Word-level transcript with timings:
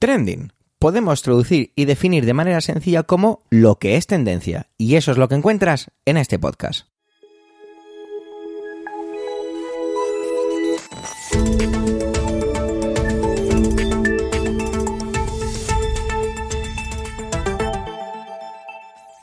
Trending. 0.00 0.54
Podemos 0.78 1.20
traducir 1.20 1.74
y 1.76 1.84
definir 1.84 2.24
de 2.24 2.32
manera 2.32 2.62
sencilla 2.62 3.02
como 3.02 3.42
lo 3.50 3.78
que 3.78 3.96
es 3.96 4.06
tendencia, 4.06 4.70
y 4.78 4.94
eso 4.94 5.12
es 5.12 5.18
lo 5.18 5.28
que 5.28 5.34
encuentras 5.34 5.90
en 6.06 6.16
este 6.16 6.38
podcast. 6.38 6.86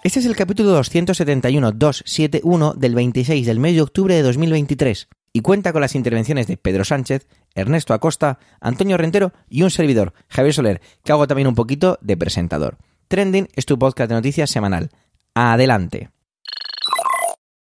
Este 0.04 0.20
es 0.20 0.26
el 0.28 0.36
capítulo 0.36 0.80
271-271 0.80 2.76
del 2.76 2.94
26 2.94 3.48
del 3.48 3.60
mes 3.60 3.74
de 3.74 3.82
octubre 3.82 4.14
de 4.14 4.22
2023 4.22 5.08
y 5.34 5.42
cuenta 5.42 5.74
con 5.74 5.82
las 5.82 5.96
intervenciones 5.96 6.48
de 6.48 6.58
Pedro 6.58 6.84
Sánchez, 6.84 7.28
Ernesto 7.58 7.94
Acosta, 7.94 8.40
Antonio 8.62 8.98
Rentero 8.98 9.34
y 9.50 9.64
un 9.64 9.72
servidor, 9.72 10.14
Javier 10.30 10.54
Soler, 10.54 10.82
que 11.04 11.12
hago 11.12 11.28
también 11.28 11.48
un 11.48 11.56
poquito 11.56 11.98
de 12.02 12.16
presentador. 12.16 12.78
Trending 13.08 13.50
es 13.56 13.66
tu 13.66 13.80
podcast 13.80 14.10
de 14.10 14.16
noticias 14.16 14.50
semanal. 14.50 14.90
Adelante. 15.34 16.12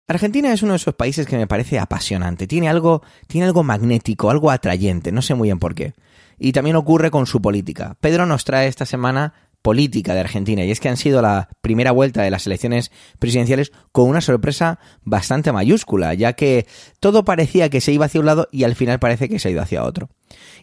Argentina 0.07 0.53
es 0.53 0.63
uno 0.63 0.73
de 0.73 0.77
esos 0.77 0.95
países 0.95 1.27
que 1.27 1.37
me 1.37 1.47
parece 1.47 1.79
apasionante. 1.79 2.47
Tiene 2.47 2.69
algo, 2.69 3.03
tiene 3.27 3.47
algo 3.47 3.63
magnético, 3.63 4.31
algo 4.31 4.51
atrayente, 4.51 5.13
no 5.13 5.23
sé 5.23 5.35
muy 5.35 5.49
bien 5.49 5.59
por 5.59 5.75
qué. 5.75 5.95
Y 6.39 6.53
también 6.53 6.77
ocurre 6.77 7.11
con 7.11 7.27
su 7.27 7.43
política. 7.43 7.97
Pedro 8.01 8.27
nos 8.27 8.45
trae 8.45 8.69
esta 8.69 8.87
semana 8.87 9.35
política 9.63 10.15
de 10.15 10.21
Argentina 10.21 10.65
y 10.65 10.71
es 10.71 10.81
que 10.81 10.89
han 10.89 10.97
sido 10.97 11.21
la 11.23 11.49
primera 11.61 11.93
vuelta 11.93 12.23
de 12.23 12.31
las 12.31 12.47
elecciones 12.47 12.91
presidenciales 13.19 13.73
con 13.93 14.09
una 14.09 14.21
sorpresa 14.21 14.79
bastante 15.03 15.53
mayúscula, 15.53 16.15
ya 16.15 16.33
que 16.33 16.67
todo 16.99 17.25
parecía 17.25 17.69
que 17.69 17.81
se 17.81 17.93
iba 17.93 18.07
hacia 18.07 18.21
un 18.21 18.27
lado 18.27 18.49
y 18.51 18.65
al 18.65 18.75
final 18.75 18.99
parece 18.99 19.29
que 19.29 19.39
se 19.39 19.49
ha 19.49 19.51
ido 19.51 19.63
hacia 19.63 19.85
otro. 19.85 20.09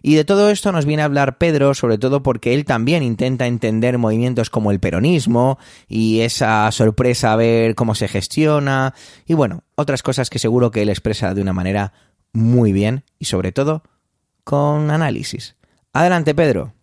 Y 0.02 0.16
de 0.16 0.26
todo 0.26 0.50
esto 0.50 0.72
nos 0.72 0.86
viene 0.86 1.02
a 1.02 1.06
hablar 1.06 1.38
Pedro, 1.38 1.74
sobre 1.74 1.98
todo 1.98 2.24
porque 2.24 2.54
él 2.54 2.66
también 2.66 3.04
intenta 3.04 3.48
entender 3.48 3.98
movimientos 3.98 4.50
como 4.50 4.72
el 4.72 4.80
peronismo 4.80 5.60
y 5.88 6.22
esa 6.22 6.72
sorpresa 6.72 7.34
a 7.34 7.36
ver 7.36 7.76
cómo 7.76 7.96
se 7.96 8.08
gestiona 8.08 8.94
y 9.26 9.34
bueno, 9.34 9.64
otras 9.76 10.04
cosas 10.04 10.30
que 10.30 10.40
seguro 10.40 10.72
que 10.72 10.82
él 10.82 10.90
expresa 10.90 11.34
de 11.34 11.42
una 11.42 11.54
manera 11.54 11.94
muy 12.34 12.72
bien 12.72 13.04
y 13.20 13.26
sobre 13.26 13.52
todo 13.52 13.84
con 14.44 14.92
análisis. 14.92 15.56
Adelante, 15.94 16.34
Pedro. 16.34 16.74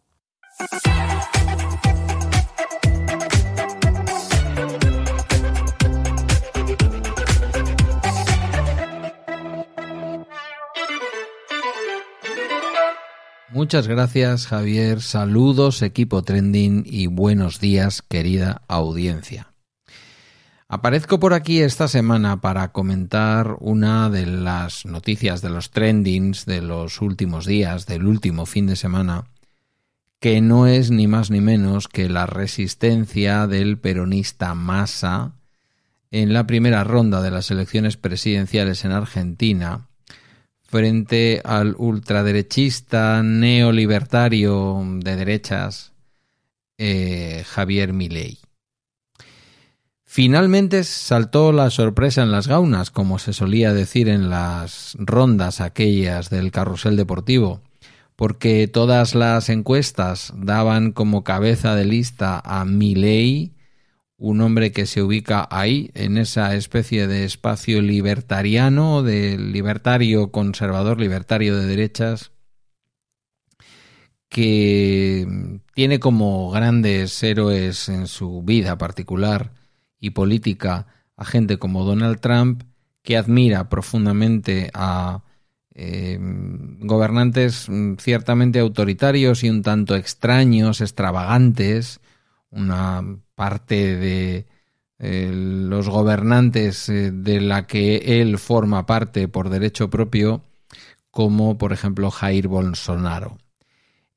Muchas 13.64 13.88
gracias 13.88 14.46
Javier, 14.46 15.00
saludos 15.00 15.80
equipo 15.80 16.22
trending 16.22 16.84
y 16.86 17.06
buenos 17.06 17.60
días 17.60 18.02
querida 18.02 18.60
audiencia. 18.68 19.54
Aparezco 20.68 21.18
por 21.18 21.32
aquí 21.32 21.62
esta 21.62 21.88
semana 21.88 22.42
para 22.42 22.72
comentar 22.72 23.56
una 23.60 24.10
de 24.10 24.26
las 24.26 24.84
noticias 24.84 25.40
de 25.40 25.48
los 25.48 25.70
trendings 25.70 26.44
de 26.44 26.60
los 26.60 27.00
últimos 27.00 27.46
días, 27.46 27.86
del 27.86 28.06
último 28.06 28.44
fin 28.44 28.66
de 28.66 28.76
semana, 28.76 29.24
que 30.20 30.42
no 30.42 30.66
es 30.66 30.90
ni 30.90 31.08
más 31.08 31.30
ni 31.30 31.40
menos 31.40 31.88
que 31.88 32.10
la 32.10 32.26
resistencia 32.26 33.46
del 33.46 33.78
peronista 33.78 34.54
Massa 34.54 35.36
en 36.10 36.34
la 36.34 36.46
primera 36.46 36.84
ronda 36.84 37.22
de 37.22 37.30
las 37.30 37.50
elecciones 37.50 37.96
presidenciales 37.96 38.84
en 38.84 38.92
Argentina, 38.92 39.88
frente 40.74 41.40
al 41.44 41.76
ultraderechista 41.78 43.22
neolibertario 43.22 44.82
de 44.96 45.14
derechas 45.14 45.92
eh, 46.78 47.44
Javier 47.46 47.92
Milei. 47.92 48.38
Finalmente 50.02 50.82
saltó 50.82 51.52
la 51.52 51.70
sorpresa 51.70 52.24
en 52.24 52.32
las 52.32 52.48
gaunas, 52.48 52.90
como 52.90 53.20
se 53.20 53.32
solía 53.32 53.72
decir 53.72 54.08
en 54.08 54.30
las 54.30 54.96
rondas 54.98 55.60
aquellas 55.60 56.28
del 56.28 56.50
carrusel 56.50 56.96
deportivo, 56.96 57.60
porque 58.16 58.66
todas 58.66 59.14
las 59.14 59.50
encuestas 59.50 60.32
daban 60.36 60.90
como 60.90 61.22
cabeza 61.22 61.76
de 61.76 61.84
lista 61.84 62.42
a 62.44 62.64
Milei 62.64 63.53
un 64.24 64.40
hombre 64.40 64.72
que 64.72 64.86
se 64.86 65.02
ubica 65.02 65.46
ahí, 65.50 65.90
en 65.92 66.16
esa 66.16 66.54
especie 66.54 67.06
de 67.06 67.24
espacio 67.24 67.82
libertariano, 67.82 69.02
de 69.02 69.36
libertario 69.36 70.32
conservador, 70.32 70.98
libertario 70.98 71.58
de 71.58 71.66
derechas, 71.66 72.32
que 74.30 75.60
tiene 75.74 76.00
como 76.00 76.50
grandes 76.50 77.22
héroes 77.22 77.90
en 77.90 78.06
su 78.06 78.42
vida 78.42 78.78
particular 78.78 79.52
y 80.00 80.10
política 80.10 80.86
a 81.18 81.26
gente 81.26 81.58
como 81.58 81.84
Donald 81.84 82.18
Trump, 82.20 82.62
que 83.02 83.18
admira 83.18 83.68
profundamente 83.68 84.70
a 84.72 85.22
eh, 85.74 86.18
gobernantes 86.80 87.68
mm, 87.68 87.96
ciertamente 87.98 88.58
autoritarios 88.60 89.44
y 89.44 89.50
un 89.50 89.60
tanto 89.62 89.96
extraños, 89.96 90.80
extravagantes, 90.80 92.00
una 92.50 93.18
parte 93.34 93.96
de 93.96 94.46
eh, 94.98 95.30
los 95.32 95.88
gobernantes 95.88 96.88
eh, 96.88 97.10
de 97.10 97.40
la 97.40 97.66
que 97.66 98.20
él 98.20 98.38
forma 98.38 98.86
parte 98.86 99.28
por 99.28 99.50
derecho 99.50 99.90
propio, 99.90 100.42
como 101.10 101.58
por 101.58 101.72
ejemplo 101.72 102.10
Jair 102.10 102.48
Bolsonaro. 102.48 103.38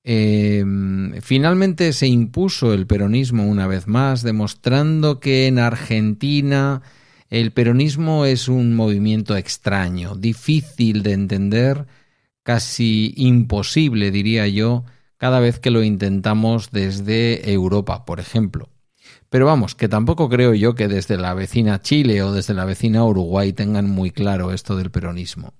Em, 0.04 1.20
finalmente 1.22 1.92
se 1.92 2.08
impuso 2.08 2.74
el 2.74 2.88
peronismo 2.88 3.46
una 3.46 3.68
vez 3.68 3.88
más, 3.88 4.22
demostrando 4.24 5.20
que 5.20 5.48
en 5.48 5.60
Argentina 5.60 6.82
el 7.30 7.52
peronismo 7.52 8.26
es 8.26 8.48
un 8.48 8.74
movimiento 8.74 9.36
extraño, 9.36 10.16
difícil 10.16 11.04
de 11.04 11.12
entender, 11.12 11.86
casi 12.44 13.14
imposible, 13.18 14.12
diría 14.12 14.48
yo, 14.48 14.86
cada 15.18 15.42
vez 15.42 15.60
que 15.60 15.72
lo 15.72 15.84
intentamos 15.84 16.72
desde 16.72 17.52
Europa, 17.52 18.06
por 18.06 18.22
ejemplo. 18.22 18.70
Pero 19.30 19.46
vamos, 19.46 19.76
que 19.76 19.90
tampoco 19.90 20.30
creo 20.30 20.54
yo 20.54 20.76
que 20.76 20.88
desde 20.88 21.18
la 21.18 21.34
vecina 21.34 21.82
Chile 21.82 22.22
o 22.24 22.32
desde 22.32 22.54
la 22.54 22.66
vecina 22.66 23.04
Uruguay 23.04 23.52
tengan 23.52 23.90
muy 23.90 24.12
claro 24.12 24.54
esto 24.54 24.78
del 24.78 24.92
peronismo. 24.92 25.54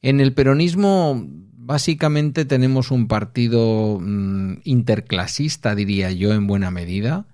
En 0.00 0.20
el 0.20 0.32
peronismo 0.32 1.26
básicamente 1.56 2.44
tenemos 2.44 2.90
un 2.90 3.08
partido 3.08 3.98
mm, 4.00 4.58
interclasista, 4.64 5.74
diría 5.74 6.12
yo, 6.12 6.34
en 6.34 6.46
buena 6.46 6.70
medida, 6.70 7.26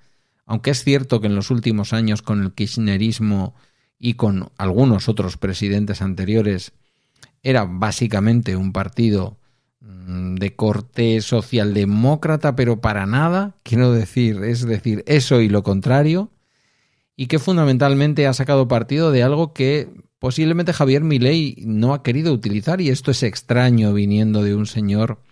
aunque 0.46 0.70
es 0.70 0.82
cierto 0.82 1.20
que 1.20 1.26
en 1.26 1.34
los 1.34 1.50
últimos 1.50 1.92
años 1.92 2.22
con 2.22 2.42
el 2.42 2.52
kirchnerismo 2.52 3.54
y 3.98 4.14
con 4.14 4.50
algunos 4.56 5.08
otros 5.08 5.36
presidentes 5.36 6.00
anteriores 6.00 6.72
era 7.42 7.64
básicamente 7.64 8.56
un 8.56 8.72
partido 8.72 9.39
de 9.80 10.54
corte 10.56 11.20
socialdemócrata, 11.22 12.54
pero 12.54 12.80
para 12.80 13.06
nada, 13.06 13.56
quiero 13.62 13.92
decir, 13.92 14.42
es 14.44 14.66
decir, 14.66 15.02
eso 15.06 15.40
y 15.40 15.48
lo 15.48 15.62
contrario, 15.62 16.30
y 17.16 17.26
que 17.26 17.38
fundamentalmente 17.38 18.26
ha 18.26 18.34
sacado 18.34 18.68
partido 18.68 19.10
de 19.10 19.22
algo 19.22 19.54
que 19.54 19.88
posiblemente 20.18 20.74
Javier 20.74 21.02
Milei 21.02 21.56
no 21.64 21.94
ha 21.94 22.02
querido 22.02 22.32
utilizar, 22.32 22.80
y 22.80 22.90
esto 22.90 23.10
es 23.10 23.22
extraño 23.22 23.94
viniendo 23.94 24.42
de 24.42 24.54
un 24.54 24.66
señor 24.66 25.22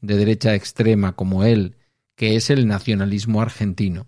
de 0.00 0.16
derecha 0.16 0.54
extrema 0.54 1.14
como 1.14 1.44
él, 1.44 1.76
que 2.16 2.36
es 2.36 2.48
el 2.48 2.66
nacionalismo 2.66 3.42
argentino. 3.42 4.06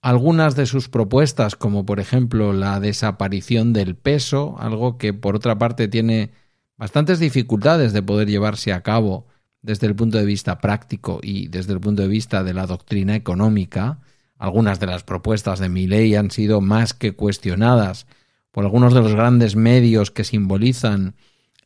Algunas 0.00 0.54
de 0.54 0.66
sus 0.66 0.88
propuestas, 0.88 1.56
como 1.56 1.84
por 1.84 1.98
ejemplo 1.98 2.52
la 2.52 2.78
desaparición 2.78 3.72
del 3.72 3.96
peso, 3.96 4.54
algo 4.60 4.98
que 4.98 5.12
por 5.12 5.34
otra 5.34 5.58
parte 5.58 5.88
tiene 5.88 6.30
bastantes 6.76 7.18
dificultades 7.18 7.92
de 7.92 8.02
poder 8.02 8.28
llevarse 8.28 8.72
a 8.72 8.82
cabo 8.82 9.26
desde 9.62 9.86
el 9.86 9.96
punto 9.96 10.18
de 10.18 10.24
vista 10.24 10.58
práctico 10.58 11.20
y 11.22 11.48
desde 11.48 11.72
el 11.72 11.80
punto 11.80 12.02
de 12.02 12.08
vista 12.08 12.44
de 12.44 12.54
la 12.54 12.66
doctrina 12.66 13.14
económica. 13.16 13.98
Algunas 14.38 14.78
de 14.80 14.86
las 14.86 15.02
propuestas 15.02 15.58
de 15.58 15.68
mi 15.68 15.86
ley 15.86 16.14
han 16.14 16.30
sido 16.30 16.60
más 16.60 16.94
que 16.94 17.12
cuestionadas 17.12 18.06
por 18.52 18.64
algunos 18.64 18.94
de 18.94 19.00
los 19.00 19.12
grandes 19.12 19.56
medios 19.56 20.10
que 20.10 20.24
simbolizan 20.24 21.14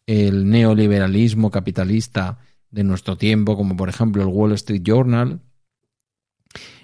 el 0.06 0.48
neoliberalismo 0.48 1.50
capitalista 1.50 2.38
de 2.70 2.84
nuestro 2.84 3.16
tiempo, 3.16 3.56
como 3.56 3.76
por 3.76 3.88
ejemplo 3.88 4.22
el 4.22 4.28
Wall 4.28 4.52
Street 4.52 4.82
Journal. 4.82 5.40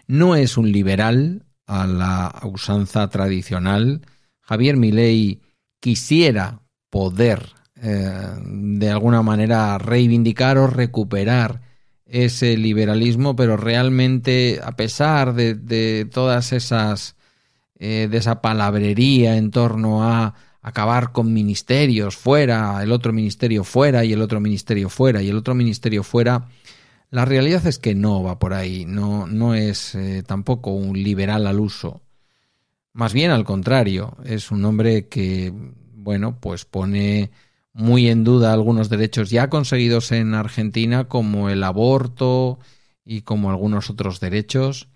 No 0.06 0.36
es 0.36 0.56
un 0.56 0.70
liberal 0.70 1.46
a 1.66 1.86
la 1.86 2.40
usanza 2.44 3.08
tradicional. 3.08 4.02
Javier 4.40 4.76
Milei 4.76 5.40
quisiera 5.80 6.60
poder 6.90 7.55
eh, 7.82 8.10
de 8.42 8.90
alguna 8.90 9.22
manera 9.22 9.76
reivindicar 9.78 10.56
o 10.58 10.66
recuperar 10.66 11.60
ese 12.06 12.56
liberalismo, 12.56 13.36
pero 13.36 13.56
realmente 13.56 14.60
a 14.62 14.72
pesar 14.76 15.34
de, 15.34 16.08
todas 16.10 16.52
esas, 16.52 17.16
eh, 17.78 18.08
de 18.10 18.18
esa 18.18 18.40
palabrería 18.40 19.36
en 19.36 19.50
torno 19.50 20.04
a 20.04 20.34
acabar 20.62 21.12
con 21.12 21.32
ministerios 21.32 22.16
fuera, 22.16 22.82
el 22.82 22.92
otro 22.92 23.12
ministerio 23.12 23.62
fuera 23.62 24.04
y 24.04 24.12
el 24.12 24.22
otro 24.22 24.40
ministerio 24.40 24.88
fuera 24.88 25.22
y 25.22 25.28
el 25.28 25.36
otro 25.36 25.54
ministerio 25.54 26.02
fuera, 26.02 26.48
La 27.10 27.24
realidad 27.24 27.64
es 27.66 27.78
que 27.78 27.94
no 27.94 28.22
va 28.22 28.38
por 28.38 28.52
ahí, 28.52 28.84
no, 28.84 29.26
no 29.28 29.54
es 29.54 29.94
eh, 29.94 30.24
tampoco 30.26 30.72
un 30.72 31.00
liberal 31.00 31.46
al 31.46 31.60
uso. 31.60 32.02
Más 32.92 33.12
bien 33.12 33.30
al 33.30 33.44
contrario, 33.44 34.16
es 34.24 34.50
un 34.50 34.64
hombre 34.64 35.06
que, 35.06 35.52
bueno, 35.94 36.40
pues 36.40 36.64
pone 36.64 37.30
muy 37.76 38.08
en 38.08 38.24
duda 38.24 38.52
algunos 38.52 38.88
derechos 38.88 39.28
ya 39.28 39.50
conseguidos 39.50 40.10
en 40.10 40.34
Argentina, 40.34 41.04
como 41.04 41.50
el 41.50 41.62
aborto 41.62 42.58
y 43.04 43.20
como 43.20 43.50
algunos 43.50 43.90
otros 43.90 44.18
derechos. 44.18 44.88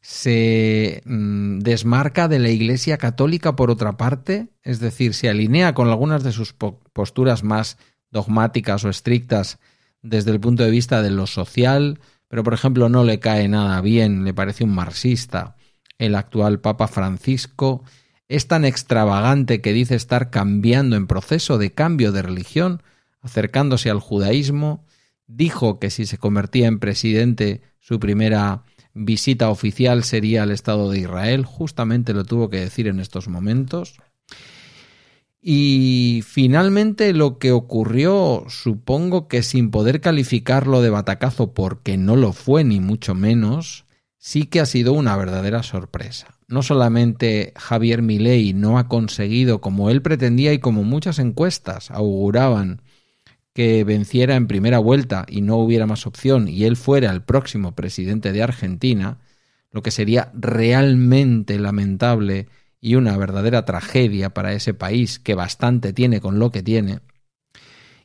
Se 0.00 1.02
mm, 1.04 1.58
desmarca 1.58 2.28
de 2.28 2.38
la 2.38 2.48
Iglesia 2.48 2.98
Católica 2.98 3.56
por 3.56 3.70
otra 3.70 3.96
parte, 3.96 4.48
es 4.62 4.78
decir, 4.78 5.12
se 5.12 5.28
alinea 5.28 5.74
con 5.74 5.88
algunas 5.88 6.22
de 6.22 6.32
sus 6.32 6.54
posturas 6.54 7.42
más 7.42 7.78
dogmáticas 8.10 8.84
o 8.84 8.88
estrictas 8.88 9.58
desde 10.00 10.30
el 10.30 10.40
punto 10.40 10.62
de 10.62 10.70
vista 10.70 11.02
de 11.02 11.10
lo 11.10 11.26
social, 11.26 11.98
pero 12.28 12.44
por 12.44 12.54
ejemplo 12.54 12.88
no 12.88 13.02
le 13.02 13.18
cae 13.18 13.48
nada 13.48 13.80
bien, 13.80 14.24
le 14.24 14.32
parece 14.32 14.64
un 14.64 14.74
marxista 14.74 15.56
el 16.00 16.14
actual 16.14 16.60
Papa 16.60 16.88
Francisco, 16.88 17.84
es 18.30 18.46
tan 18.46 18.64
extravagante 18.64 19.60
que 19.60 19.72
dice 19.72 19.96
estar 19.96 20.30
cambiando 20.30 20.94
en 20.94 21.08
proceso 21.08 21.58
de 21.58 21.72
cambio 21.72 22.12
de 22.12 22.22
religión, 22.22 22.80
acercándose 23.22 23.90
al 23.90 23.98
judaísmo, 23.98 24.86
dijo 25.26 25.80
que 25.80 25.90
si 25.90 26.06
se 26.06 26.16
convertía 26.16 26.68
en 26.68 26.78
presidente 26.78 27.60
su 27.80 27.98
primera 27.98 28.62
visita 28.94 29.50
oficial 29.50 30.04
sería 30.04 30.44
al 30.44 30.52
Estado 30.52 30.92
de 30.92 31.00
Israel, 31.00 31.44
justamente 31.44 32.14
lo 32.14 32.24
tuvo 32.24 32.50
que 32.50 32.60
decir 32.60 32.86
en 32.86 33.00
estos 33.00 33.26
momentos. 33.26 33.96
Y 35.42 36.22
finalmente 36.24 37.12
lo 37.12 37.38
que 37.38 37.50
ocurrió, 37.50 38.44
supongo 38.48 39.26
que 39.26 39.42
sin 39.42 39.72
poder 39.72 40.00
calificarlo 40.00 40.82
de 40.82 40.90
batacazo 40.90 41.52
porque 41.52 41.96
no 41.96 42.14
lo 42.14 42.32
fue 42.32 42.62
ni 42.62 42.78
mucho 42.78 43.16
menos, 43.16 43.86
sí 44.18 44.46
que 44.46 44.60
ha 44.60 44.66
sido 44.66 44.92
una 44.92 45.16
verdadera 45.16 45.64
sorpresa. 45.64 46.39
No 46.50 46.64
solamente 46.64 47.52
Javier 47.56 48.02
Milei 48.02 48.52
no 48.54 48.76
ha 48.76 48.88
conseguido, 48.88 49.60
como 49.60 49.88
él 49.88 50.02
pretendía 50.02 50.52
y 50.52 50.58
como 50.58 50.82
muchas 50.82 51.20
encuestas 51.20 51.92
auguraban, 51.92 52.82
que 53.54 53.84
venciera 53.84 54.34
en 54.34 54.48
primera 54.48 54.80
vuelta 54.80 55.26
y 55.28 55.42
no 55.42 55.58
hubiera 55.58 55.86
más 55.86 56.08
opción 56.08 56.48
y 56.48 56.64
él 56.64 56.76
fuera 56.76 57.12
el 57.12 57.22
próximo 57.22 57.76
presidente 57.76 58.32
de 58.32 58.42
Argentina, 58.42 59.18
lo 59.70 59.82
que 59.82 59.92
sería 59.92 60.32
realmente 60.34 61.56
lamentable 61.58 62.48
y 62.80 62.96
una 62.96 63.16
verdadera 63.16 63.64
tragedia 63.64 64.30
para 64.30 64.52
ese 64.52 64.74
país 64.74 65.20
que 65.20 65.36
bastante 65.36 65.92
tiene 65.92 66.20
con 66.20 66.40
lo 66.40 66.50
que 66.50 66.64
tiene, 66.64 66.98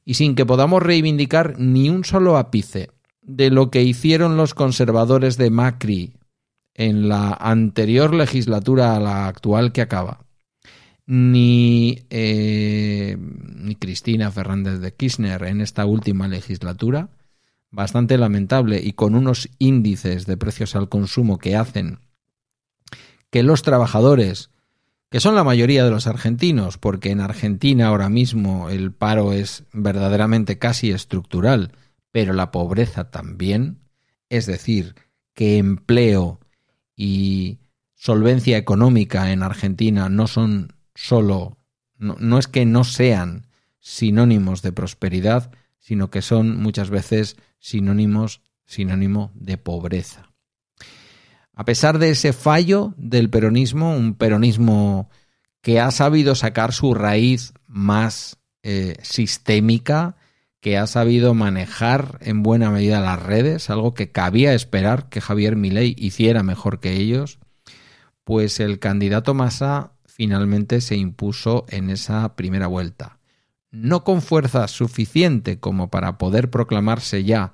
y 0.03 0.13
sin 0.15 0.35
que 0.35 0.45
podamos 0.45 0.83
reivindicar 0.83 1.59
ni 1.59 1.89
un 1.89 2.05
solo 2.05 2.37
ápice 2.37 2.91
de 3.23 3.49
lo 3.49 3.71
que 3.71 3.81
hicieron 3.81 4.37
los 4.37 4.53
conservadores 4.53 5.37
de 5.37 5.49
Macri 5.49 6.13
en 6.75 7.09
la 7.09 7.33
anterior 7.33 8.13
legislatura 8.13 8.95
a 8.95 8.99
la 8.99 9.27
actual 9.27 9.71
que 9.71 9.81
acaba, 9.81 10.25
ni, 11.07 12.05
eh, 12.09 13.17
ni 13.17 13.75
Cristina 13.75 14.31
Fernández 14.31 14.79
de 14.79 14.93
Kirchner 14.93 15.43
en 15.43 15.61
esta 15.61 15.85
última 15.85 16.27
legislatura, 16.27 17.09
bastante 17.71 18.17
lamentable 18.17 18.81
y 18.83 18.93
con 18.93 19.15
unos 19.15 19.49
índices 19.57 20.25
de 20.25 20.37
precios 20.37 20.75
al 20.75 20.89
consumo 20.89 21.37
que 21.37 21.55
hacen 21.55 21.99
que 23.29 23.43
los 23.43 23.63
trabajadores 23.63 24.49
que 25.09 25.21
son 25.21 25.35
la 25.35 25.43
mayoría 25.43 25.85
de 25.85 25.91
los 25.91 26.07
argentinos, 26.07 26.77
porque 26.77 27.11
en 27.11 27.21
Argentina 27.21 27.87
ahora 27.87 28.09
mismo 28.09 28.69
el 28.69 28.91
paro 28.91 29.31
es 29.31 29.63
verdaderamente 29.71 30.57
casi 30.57 30.91
estructural, 30.91 31.71
pero 32.11 32.33
la 32.33 32.51
pobreza 32.51 33.11
también, 33.11 33.79
es 34.29 34.45
decir, 34.45 34.95
que 35.33 35.57
empleo 35.57 36.39
y 36.95 37.59
solvencia 37.93 38.57
económica 38.57 39.31
en 39.31 39.43
Argentina 39.43 40.09
no 40.09 40.27
son 40.27 40.73
solo, 40.93 41.57
no, 41.97 42.37
es 42.37 42.47
que 42.47 42.65
no 42.65 42.83
sean 42.83 43.47
sinónimos 43.79 44.61
de 44.61 44.71
prosperidad, 44.71 45.51
sino 45.79 46.09
que 46.09 46.21
son 46.21 46.57
muchas 46.57 46.89
veces 46.89 47.37
sinónimos, 47.59 48.41
sinónimo 48.65 49.31
de 49.35 49.57
pobreza. 49.57 50.31
A 51.53 51.63
pesar 51.63 51.99
de 51.99 52.09
ese 52.09 52.33
fallo 52.33 52.93
del 52.97 53.29
peronismo, 53.29 53.95
un 53.95 54.15
peronismo 54.15 55.09
que 55.61 55.79
ha 55.79 55.89
sabido 55.91 56.35
sacar 56.35 56.73
su 56.73 56.93
raíz 56.93 57.53
más 57.67 58.37
eh, 58.61 58.97
sistémica, 59.01 60.17
que 60.65 60.79
ha 60.79 60.87
sabido 60.87 61.35
manejar 61.35 62.17
en 62.21 62.41
buena 62.41 62.71
medida 62.71 62.99
las 62.99 63.21
redes, 63.21 63.69
algo 63.69 63.93
que 63.93 64.09
cabía 64.11 64.55
esperar 64.55 65.09
que 65.09 65.21
Javier 65.21 65.55
Milei 65.55 65.93
hiciera 65.95 66.41
mejor 66.41 66.79
que 66.79 66.93
ellos, 66.93 67.37
pues 68.23 68.59
el 68.59 68.79
candidato 68.79 69.35
Massa 69.35 69.91
finalmente 70.07 70.81
se 70.81 70.95
impuso 70.95 71.67
en 71.69 71.91
esa 71.91 72.35
primera 72.35 72.65
vuelta. 72.65 73.19
No 73.69 74.03
con 74.03 74.23
fuerza 74.23 74.67
suficiente 74.67 75.59
como 75.59 75.91
para 75.91 76.17
poder 76.17 76.49
proclamarse 76.49 77.23
ya 77.23 77.51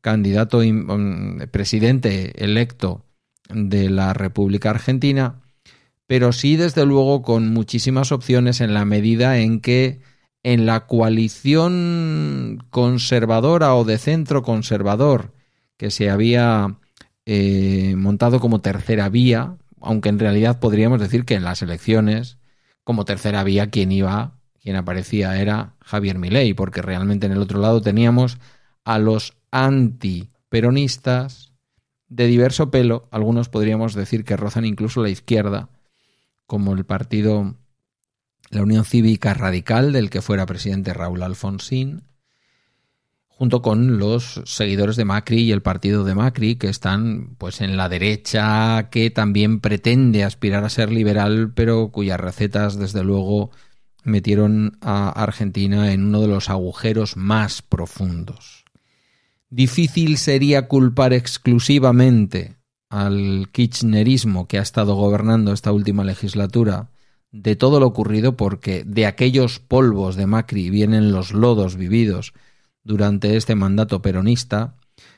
candidato 0.00 0.60
mm, 0.62 1.48
presidente 1.50 2.44
electo 2.44 3.04
de 3.52 3.90
la 3.90 4.14
República 4.14 4.70
Argentina, 4.70 5.40
pero 6.06 6.32
sí 6.32 6.54
desde 6.54 6.86
luego 6.86 7.22
con 7.22 7.52
muchísimas 7.52 8.12
opciones 8.12 8.60
en 8.60 8.72
la 8.72 8.84
medida 8.84 9.38
en 9.38 9.60
que 9.60 9.98
en 10.42 10.66
la 10.66 10.86
coalición 10.86 12.64
conservadora 12.70 13.74
o 13.74 13.84
de 13.84 13.98
centro 13.98 14.42
conservador 14.42 15.32
que 15.76 15.90
se 15.90 16.10
había 16.10 16.78
eh, 17.26 17.94
montado 17.96 18.40
como 18.40 18.60
tercera 18.60 19.08
vía, 19.08 19.56
aunque 19.80 20.08
en 20.08 20.18
realidad 20.18 20.60
podríamos 20.60 21.00
decir 21.00 21.24
que 21.24 21.34
en 21.34 21.44
las 21.44 21.62
elecciones 21.62 22.38
como 22.84 23.04
tercera 23.04 23.44
vía 23.44 23.70
quien 23.70 23.92
iba, 23.92 24.38
quien 24.60 24.76
aparecía 24.76 25.40
era 25.40 25.74
Javier 25.80 26.18
Milei, 26.18 26.54
porque 26.54 26.82
realmente 26.82 27.26
en 27.26 27.32
el 27.32 27.38
otro 27.38 27.60
lado 27.60 27.80
teníamos 27.80 28.38
a 28.84 28.98
los 28.98 29.36
antiperonistas 29.50 31.52
de 32.08 32.26
diverso 32.26 32.70
pelo, 32.70 33.08
algunos 33.12 33.48
podríamos 33.48 33.94
decir 33.94 34.24
que 34.24 34.36
rozan 34.36 34.64
incluso 34.64 35.02
la 35.02 35.10
izquierda, 35.10 35.68
como 36.46 36.74
el 36.74 36.84
partido 36.84 37.54
la 38.50 38.62
Unión 38.62 38.84
Cívica 38.84 39.32
Radical 39.32 39.92
del 39.92 40.10
que 40.10 40.22
fuera 40.22 40.46
presidente 40.46 40.92
Raúl 40.92 41.22
Alfonsín, 41.22 42.02
junto 43.28 43.62
con 43.62 43.98
los 43.98 44.42
seguidores 44.44 44.96
de 44.96 45.06
Macri 45.06 45.38
y 45.38 45.52
el 45.52 45.62
partido 45.62 46.04
de 46.04 46.14
Macri 46.14 46.56
que 46.56 46.68
están 46.68 47.36
pues 47.38 47.62
en 47.62 47.76
la 47.76 47.88
derecha 47.88 48.90
que 48.90 49.10
también 49.10 49.60
pretende 49.60 50.24
aspirar 50.24 50.64
a 50.64 50.68
ser 50.68 50.92
liberal, 50.92 51.52
pero 51.54 51.88
cuyas 51.88 52.20
recetas 52.20 52.76
desde 52.76 53.02
luego 53.02 53.50
metieron 54.04 54.76
a 54.80 55.08
Argentina 55.10 55.92
en 55.92 56.04
uno 56.04 56.20
de 56.20 56.28
los 56.28 56.50
agujeros 56.50 57.16
más 57.16 57.62
profundos. 57.62 58.64
Difícil 59.48 60.18
sería 60.18 60.68
culpar 60.68 61.12
exclusivamente 61.12 62.56
al 62.88 63.48
kirchnerismo 63.52 64.48
que 64.48 64.58
ha 64.58 64.62
estado 64.62 64.96
gobernando 64.96 65.52
esta 65.52 65.72
última 65.72 66.04
legislatura 66.04 66.88
de 67.32 67.56
todo 67.56 67.80
lo 67.80 67.86
ocurrido 67.86 68.36
porque 68.36 68.84
de 68.84 69.06
aquellos 69.06 69.60
polvos 69.60 70.16
de 70.16 70.26
Macri 70.26 70.70
vienen 70.70 71.12
los 71.12 71.32
lodos 71.32 71.76
vividos 71.76 72.32
durante 72.82 73.36
este 73.36 73.54
mandato 73.54 74.02
peronista, 74.02 74.76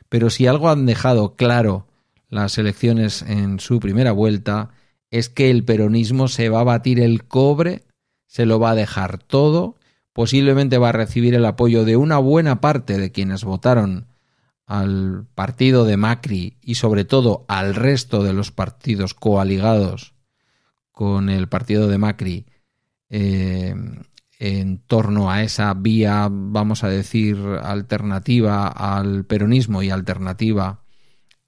pero 0.08 0.30
si 0.30 0.46
algo 0.46 0.68
han 0.68 0.86
dejado 0.86 1.36
claro 1.36 1.86
las 2.28 2.58
elecciones 2.58 3.22
en 3.22 3.60
su 3.60 3.80
primera 3.80 4.12
vuelta 4.12 4.70
es 5.10 5.28
que 5.28 5.50
el 5.50 5.64
peronismo 5.64 6.28
se 6.28 6.48
va 6.48 6.60
a 6.60 6.64
batir 6.64 7.00
el 7.00 7.24
cobre, 7.24 7.84
se 8.26 8.46
lo 8.46 8.58
va 8.58 8.70
a 8.70 8.74
dejar 8.74 9.18
todo, 9.18 9.76
posiblemente 10.12 10.78
va 10.78 10.90
a 10.90 10.92
recibir 10.92 11.34
el 11.34 11.44
apoyo 11.44 11.84
de 11.84 11.96
una 11.96 12.18
buena 12.18 12.60
parte 12.60 12.98
de 12.98 13.12
quienes 13.12 13.44
votaron 13.44 14.06
al 14.66 15.26
partido 15.34 15.84
de 15.84 15.96
Macri 15.96 16.56
y 16.62 16.76
sobre 16.76 17.04
todo 17.04 17.44
al 17.48 17.74
resto 17.74 18.22
de 18.22 18.32
los 18.32 18.50
partidos 18.50 19.12
coaligados 19.12 20.11
con 20.92 21.28
el 21.30 21.48
partido 21.48 21.88
de 21.88 21.98
Macri 21.98 22.46
eh, 23.10 23.74
en 24.38 24.78
torno 24.78 25.30
a 25.30 25.42
esa 25.42 25.72
vía, 25.74 26.28
vamos 26.30 26.84
a 26.84 26.88
decir, 26.88 27.38
alternativa 27.62 28.66
al 28.68 29.24
peronismo 29.24 29.82
y 29.82 29.90
alternativa 29.90 30.82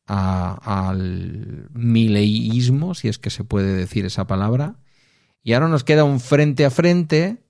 al 0.06 1.68
mileísmo, 1.72 2.94
si 2.94 3.08
es 3.08 3.18
que 3.18 3.30
se 3.30 3.44
puede 3.44 3.74
decir 3.74 4.04
esa 4.04 4.26
palabra. 4.26 4.76
Y 5.42 5.54
ahora 5.54 5.68
nos 5.68 5.84
queda 5.84 6.04
un 6.04 6.20
frente 6.20 6.64
a 6.64 6.70
frente 6.70 7.44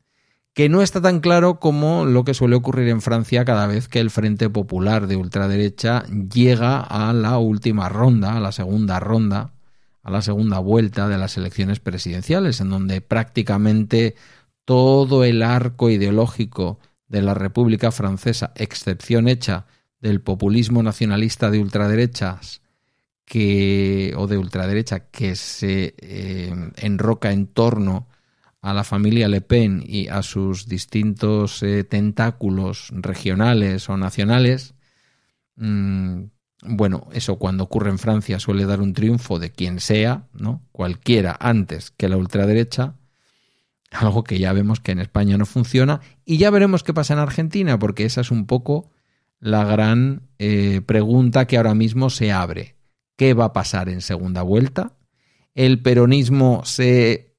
que 0.55 0.69
no 0.69 0.83
está 0.83 1.03
tan 1.03 1.21
claro 1.21 1.59
como 1.59 2.07
lo 2.07 2.25
que 2.25 2.33
suele 2.33 2.55
ocurrir 2.57 2.89
en 2.89 3.03
Francia 3.03 3.45
cada 3.45 3.67
vez 3.67 3.89
que 3.89 3.99
el 3.99 4.11
Frente 4.11 4.49
Popular 4.49 5.09
de 5.09 5.17
ultraderecha 5.17 6.05
llega 6.07 6.81
a 6.81 7.13
la 7.13 7.39
última 7.39 7.89
ronda, 7.89 8.37
a 8.37 8.41
la 8.41 8.53
segunda 8.53 9.01
ronda, 9.01 9.55
a 10.05 10.11
la 10.11 10.23
segunda 10.23 10.59
vuelta 10.61 11.09
de 11.09 11.19
las 11.19 11.37
elecciones 11.37 11.81
presidenciales, 11.81 12.61
en 12.61 12.71
donde 12.71 13.01
prácticamente 13.01 14.15
todo 14.65 15.25
el 15.25 15.43
arco 15.43 15.91
ideológico 15.91 16.79
de 17.09 17.23
la 17.23 17.35
República 17.35 17.91
Francesa, 17.91 18.53
excepción 18.55 19.29
hecha 19.29 19.67
del 20.01 20.21
populismo 20.21 20.83
nacionalista 20.83 21.51
de 21.51 21.59
ultraderechas 21.59 22.61
que, 23.25 24.13
o 24.17 24.27
de 24.27 24.37
ultraderecha 24.37 25.09
que 25.11 25.37
se 25.37 25.95
eh, 25.99 26.53
enroca 26.77 27.33
en 27.33 27.47
torno 27.47 28.07
a 28.61 28.75
la 28.75 28.85
familia 28.85 29.29
Le 29.29 29.41
Pen 29.41 29.83
y 29.87 30.09
a 30.09 30.23
sus 30.23 30.67
distintos 30.69 31.63
eh, 31.63 31.85
tentáculos 31.85 32.91
regionales 32.93 33.89
o 33.89 33.97
nacionales, 33.97 34.75
mm, 35.57 36.25
bueno, 36.65 37.09
eso 37.13 37.37
cuando 37.37 37.65
ocurre 37.65 37.91
en 37.91 37.99
Francia 37.99 38.41
suele 38.41 38.65
dar 38.65 38.81
un 38.81 38.95
triunfo 38.95 39.39
de 39.39 39.51
quien 39.51 39.81
sea, 39.81 40.27
¿no? 40.33 40.63
Cualquiera 40.73 41.37
antes 41.39 41.91
que 41.91 42.09
la 42.09 42.17
ultraderecha, 42.17 42.95
algo 43.91 44.25
que 44.25 44.39
ya 44.39 44.53
vemos 44.53 44.81
que 44.81 44.93
en 44.93 44.99
España 44.99 45.37
no 45.37 45.47
funciona 45.47 46.01
y 46.25 46.39
ya 46.39 46.51
veremos 46.51 46.83
qué 46.83 46.95
pasa 46.95 47.15
en 47.15 47.21
Argentina, 47.21 47.79
porque 47.79 48.05
esa 48.05 48.23
es 48.23 48.31
un 48.31 48.47
poco 48.47 48.91
la 49.41 49.65
gran 49.65 50.23
eh, 50.39 50.81
pregunta 50.87 51.47
que 51.47 51.59
ahora 51.59 51.75
mismo 51.75 52.09
se 52.11 52.33
abre. 52.33 52.77
¿Qué 53.17 53.35
va 53.35 53.47
a 53.47 53.53
pasar 53.53 53.89
en 53.89 54.01
segunda 54.01 54.43
vuelta? 54.43 54.97
¿El 55.55 55.83
peronismo 55.83 56.63
se 56.65 57.37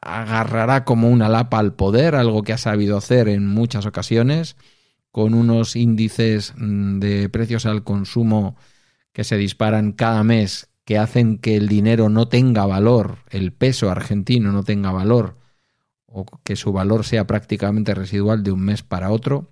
agarrará 0.00 0.84
como 0.84 1.08
una 1.08 1.28
lapa 1.28 1.58
al 1.58 1.74
poder, 1.74 2.14
algo 2.14 2.42
que 2.42 2.52
ha 2.52 2.58
sabido 2.58 2.96
hacer 2.96 3.28
en 3.28 3.46
muchas 3.46 3.86
ocasiones? 3.86 4.56
Con 5.18 5.34
unos 5.34 5.74
índices 5.74 6.54
mm, 6.56 7.00
de 7.00 7.28
precios 7.28 7.66
al 7.66 7.82
consumo 7.82 8.54
que 9.12 9.24
se 9.24 9.36
disparan 9.36 9.90
cada 9.90 10.22
mes, 10.22 10.68
que 10.84 10.96
hacen 10.96 11.38
que 11.38 11.56
el 11.56 11.66
dinero 11.66 12.08
no 12.08 12.28
tenga 12.28 12.66
valor, 12.66 13.18
el 13.30 13.52
peso 13.52 13.90
argentino 13.90 14.52
no 14.52 14.62
tenga 14.62 14.92
valor, 14.92 15.36
o 16.06 16.24
que 16.44 16.54
su 16.54 16.72
valor 16.72 17.04
sea 17.04 17.26
prácticamente 17.26 17.94
residual 17.94 18.44
de 18.44 18.52
un 18.52 18.60
mes 18.60 18.84
para 18.84 19.10
otro. 19.10 19.50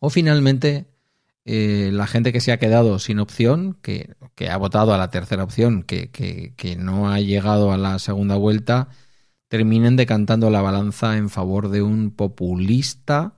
O 0.00 0.10
finalmente, 0.10 0.86
eh, 1.44 1.90
la 1.92 2.08
gente 2.08 2.32
que 2.32 2.40
se 2.40 2.50
ha 2.50 2.58
quedado 2.58 2.98
sin 2.98 3.20
opción, 3.20 3.78
que, 3.82 4.16
ha 4.50 4.56
votado 4.56 4.92
a 4.94 4.98
la 4.98 5.10
tercera 5.12 5.44
opción, 5.44 5.84
que, 5.84 6.10
que, 6.10 6.74
no 6.74 7.08
ha 7.08 7.20
llegado 7.20 7.70
a 7.70 7.78
la 7.78 8.00
segunda 8.00 8.34
vuelta, 8.34 8.88
terminen 9.46 9.94
decantando 9.94 10.50
la 10.50 10.60
balanza 10.60 11.18
en 11.18 11.30
favor 11.30 11.68
de 11.68 11.82
un 11.82 12.10
populista 12.10 13.36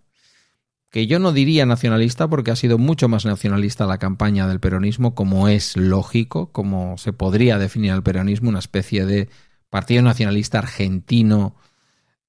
que 0.97 1.07
yo 1.07 1.19
no 1.19 1.33
diría 1.33 1.67
nacionalista 1.67 2.26
porque 2.26 2.50
ha 2.50 2.57
sido 2.57 2.79
mucho 2.79 3.07
más 3.07 3.26
nacionalista 3.26 3.85
la 3.85 3.99
campaña 3.99 4.49
del 4.49 4.61
peronismo, 4.61 5.15
como 5.15 5.47
es 5.47 5.76
lógico, 5.76 6.53
como 6.53 6.97
se 6.97 7.12
podría 7.12 7.59
definir 7.59 7.93
al 7.93 8.03
peronismo, 8.03 8.49
una 8.49 8.61
especie 8.61 9.05
de 9.05 9.29
partido 9.69 10.00
nacionalista 10.00 10.57
argentino 10.57 11.55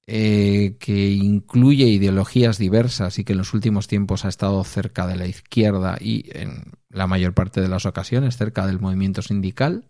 eh, 0.06 0.76
que 0.82 1.12
incluye 1.12 1.86
ideologías 1.86 2.58
diversas 2.58 3.20
y 3.20 3.24
que 3.24 3.32
en 3.32 3.38
los 3.38 3.54
últimos 3.54 3.88
tiempos 3.88 4.26
ha 4.26 4.28
estado 4.28 4.62
cerca 4.66 5.08
de 5.08 5.16
la 5.16 5.28
izquierda 5.28 5.98
y 6.02 6.26
en 6.38 6.74
la 6.90 7.08
mayor 7.08 7.34
parte 7.34 7.62
de 7.62 7.70
las 7.70 7.86
ocasiones 7.86 8.36
cerca 8.36 8.68
del 8.68 8.82
movimiento 8.82 9.22
sindical 9.22 9.86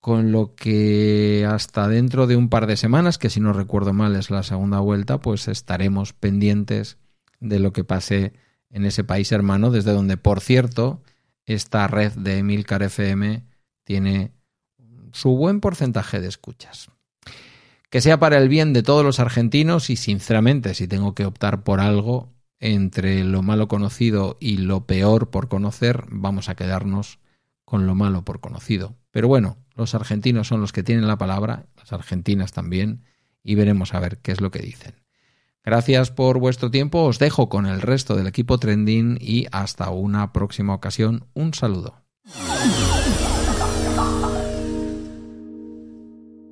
con 0.00 0.32
lo 0.32 0.54
que 0.54 1.46
hasta 1.46 1.88
dentro 1.88 2.26
de 2.26 2.36
un 2.36 2.48
par 2.48 2.66
de 2.66 2.78
semanas, 2.78 3.18
que 3.18 3.28
si 3.28 3.38
no 3.38 3.52
recuerdo 3.52 3.92
mal 3.92 4.16
es 4.16 4.30
la 4.30 4.44
segunda 4.44 4.80
vuelta, 4.80 5.18
pues 5.18 5.46
estaremos 5.46 6.14
pendientes 6.14 6.96
de 7.40 7.58
lo 7.58 7.72
que 7.72 7.84
pase 7.84 8.32
en 8.70 8.84
ese 8.84 9.04
país 9.04 9.32
hermano, 9.32 9.70
desde 9.70 9.92
donde, 9.92 10.16
por 10.16 10.40
cierto, 10.40 11.02
esta 11.46 11.86
red 11.88 12.12
de 12.12 12.38
Emilcar 12.38 12.82
FM 12.82 13.42
tiene 13.84 14.32
su 15.12 15.30
buen 15.36 15.60
porcentaje 15.60 16.20
de 16.20 16.28
escuchas. 16.28 16.90
Que 17.88 18.00
sea 18.00 18.20
para 18.20 18.38
el 18.38 18.48
bien 18.48 18.72
de 18.72 18.84
todos 18.84 19.04
los 19.04 19.18
argentinos 19.18 19.90
y, 19.90 19.96
sinceramente, 19.96 20.74
si 20.74 20.86
tengo 20.86 21.14
que 21.14 21.26
optar 21.26 21.64
por 21.64 21.80
algo 21.80 22.32
entre 22.60 23.24
lo 23.24 23.42
malo 23.42 23.66
conocido 23.66 24.36
y 24.38 24.58
lo 24.58 24.86
peor 24.86 25.30
por 25.30 25.48
conocer, 25.48 26.04
vamos 26.08 26.48
a 26.48 26.54
quedarnos 26.54 27.18
con 27.64 27.86
lo 27.86 27.94
malo 27.94 28.24
por 28.24 28.40
conocido. 28.40 28.96
Pero 29.10 29.26
bueno, 29.26 29.56
los 29.74 29.94
argentinos 29.94 30.46
son 30.46 30.60
los 30.60 30.72
que 30.72 30.82
tienen 30.82 31.08
la 31.08 31.18
palabra, 31.18 31.66
las 31.76 31.92
argentinas 31.92 32.52
también, 32.52 33.02
y 33.42 33.54
veremos 33.54 33.94
a 33.94 34.00
ver 34.00 34.18
qué 34.18 34.32
es 34.32 34.40
lo 34.40 34.50
que 34.50 34.60
dicen. 34.60 34.99
Gracias 35.64 36.10
por 36.10 36.38
vuestro 36.38 36.70
tiempo, 36.70 37.02
os 37.04 37.18
dejo 37.18 37.48
con 37.48 37.66
el 37.66 37.82
resto 37.82 38.16
del 38.16 38.26
equipo 38.26 38.58
trending 38.58 39.18
y 39.20 39.46
hasta 39.52 39.90
una 39.90 40.32
próxima 40.32 40.74
ocasión. 40.74 41.26
Un 41.34 41.52
saludo. 41.52 42.02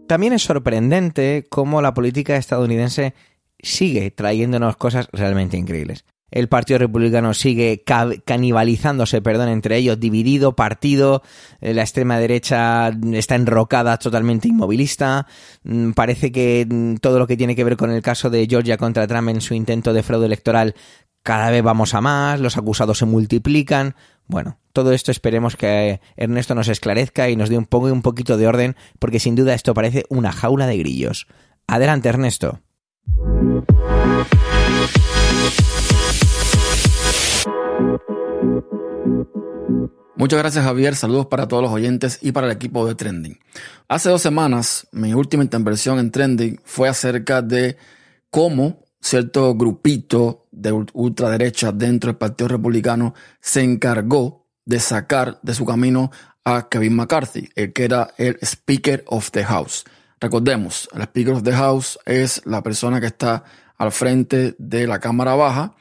También 0.09 0.33
es 0.33 0.43
sorprendente 0.43 1.47
cómo 1.49 1.83
la 1.83 1.95
política 1.95 2.37
estadounidense 2.37 3.15
sigue 3.59 4.11
trayéndonos 4.11 4.77
cosas 4.77 5.09
realmente 5.13 5.57
increíbles. 5.57 6.05
El 6.31 6.49
Partido 6.49 6.79
Republicano 6.79 7.33
sigue 7.33 7.83
canibalizándose, 8.25 9.23
perdón, 9.23 9.49
entre 9.49 9.77
ellos, 9.77 9.99
dividido, 9.99 10.55
partido. 10.55 11.23
Eh, 11.61 11.73
la 11.73 11.83
extrema 11.83 12.19
derecha 12.19 12.91
está 13.13 13.35
enrocada, 13.35 13.97
totalmente 13.97 14.49
inmovilista. 14.49 15.27
Mm, 15.65 15.93
parece 15.93 16.31
que 16.31 16.67
mm, 16.69 16.97
todo 16.97 17.19
lo 17.19 17.27
que 17.27 17.37
tiene 17.37 17.57
que 17.57 17.65
ver 17.65 17.77
con 17.77 17.91
el 17.91 18.03
caso 18.03 18.29
de 18.29 18.47
Georgia 18.49 18.77
contra 18.77 19.07
Trump 19.07 19.31
en 19.31 19.41
su 19.41 19.55
intento 19.55 19.93
de 19.93 20.03
fraude 20.03 20.27
electoral, 20.27 20.75
cada 21.23 21.51
vez 21.51 21.63
vamos 21.63 21.95
a 21.95 22.01
más, 22.01 22.41
los 22.41 22.57
acusados 22.57 22.99
se 22.99 23.07
multiplican. 23.07 23.95
Bueno, 24.27 24.59
todo 24.73 24.93
esto 24.93 25.11
esperemos 25.11 25.57
que 25.57 26.01
Ernesto 26.17 26.55
nos 26.55 26.69
esclarezca 26.69 27.29
y 27.31 27.37
nos 27.37 27.49
dé 27.49 27.59
un 27.59 27.67
poco 27.67 27.87
un 27.87 28.03
poquito 28.03 28.37
de 28.37 28.47
orden, 28.47 28.77
porque 28.99 29.19
sin 29.19 29.35
duda 29.35 29.55
esto 29.55 29.75
parece 29.75 30.05
una 30.11 30.33
jaula 30.33 30.67
de 30.67 30.79
grillos. 30.79 31.27
Adelante, 31.67 32.09
Ernesto. 32.09 32.61
Muchas 40.17 40.41
gracias 40.41 40.65
Javier, 40.65 40.97
saludos 40.97 41.27
para 41.27 41.47
todos 41.47 41.63
los 41.63 41.73
oyentes 41.73 42.19
y 42.21 42.33
para 42.33 42.49
el 42.49 42.53
equipo 42.53 42.87
de 42.87 42.97
Trending. 42.97 43.39
Hace 43.87 44.09
dos 44.09 44.21
semanas 44.21 44.89
mi 44.91 45.15
última 45.15 45.45
intervención 45.45 46.01
en 46.01 46.11
Trending 46.11 46.61
fue 46.65 46.89
acerca 46.89 47.41
de 47.41 47.77
cómo 48.31 48.85
cierto 49.01 49.55
grupito 49.55 50.49
de 50.51 50.73
ultraderecha 50.73 51.71
dentro 51.71 52.09
del 52.09 52.19
Partido 52.19 52.49
Republicano 52.49 53.15
se 53.41 53.63
encargó 53.63 54.47
de 54.65 54.81
sacar 54.81 55.39
de 55.43 55.55
su 55.55 55.65
camino 55.65 56.11
a 56.45 56.69
Kevin 56.69 56.97
McCarthy, 56.97 57.49
el 57.55 57.73
que 57.73 57.85
era 57.85 58.11
el 58.19 58.39
Speaker 58.43 59.05
of 59.07 59.31
the 59.31 59.45
House. 59.45 59.85
Recordemos, 60.21 60.89
el 60.95 61.03
Speaker 61.03 61.35
of 61.35 61.43
the 61.45 61.53
House 61.53 61.99
es 62.05 62.43
la 62.45 62.63
persona 62.63 63.01
que 63.01 63.07
está 63.07 63.45
al 63.77 63.93
frente 63.93 64.57
de 64.59 64.87
la 64.87 64.99
Cámara 64.99 65.37
Baja, 65.37 65.77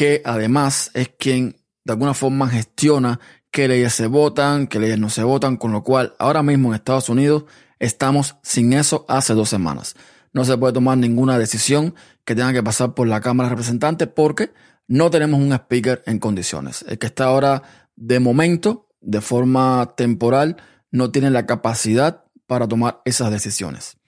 que 0.00 0.22
además 0.24 0.90
es 0.94 1.10
quien 1.10 1.60
de 1.84 1.92
alguna 1.92 2.14
forma 2.14 2.48
gestiona 2.48 3.20
qué 3.50 3.68
leyes 3.68 3.92
se 3.92 4.06
votan, 4.06 4.66
qué 4.66 4.78
leyes 4.78 4.98
no 4.98 5.10
se 5.10 5.22
votan, 5.22 5.58
con 5.58 5.72
lo 5.72 5.82
cual 5.82 6.14
ahora 6.18 6.42
mismo 6.42 6.70
en 6.70 6.76
Estados 6.76 7.10
Unidos 7.10 7.44
estamos 7.78 8.36
sin 8.42 8.72
eso 8.72 9.04
hace 9.08 9.34
dos 9.34 9.50
semanas. 9.50 9.96
No 10.32 10.46
se 10.46 10.56
puede 10.56 10.72
tomar 10.72 10.96
ninguna 10.96 11.38
decisión 11.38 11.94
que 12.24 12.34
tenga 12.34 12.54
que 12.54 12.62
pasar 12.62 12.94
por 12.94 13.08
la 13.08 13.20
Cámara 13.20 13.50
de 13.50 13.56
Representantes 13.56 14.08
porque 14.08 14.54
no 14.88 15.10
tenemos 15.10 15.38
un 15.38 15.52
speaker 15.52 16.02
en 16.06 16.18
condiciones. 16.18 16.82
El 16.88 16.98
que 16.98 17.08
está 17.08 17.24
ahora 17.24 17.62
de 17.94 18.20
momento, 18.20 18.88
de 19.02 19.20
forma 19.20 19.92
temporal, 19.98 20.56
no 20.90 21.10
tiene 21.10 21.28
la 21.28 21.44
capacidad 21.44 22.24
para 22.46 22.66
tomar 22.66 23.02
esas 23.04 23.30
decisiones. 23.30 23.98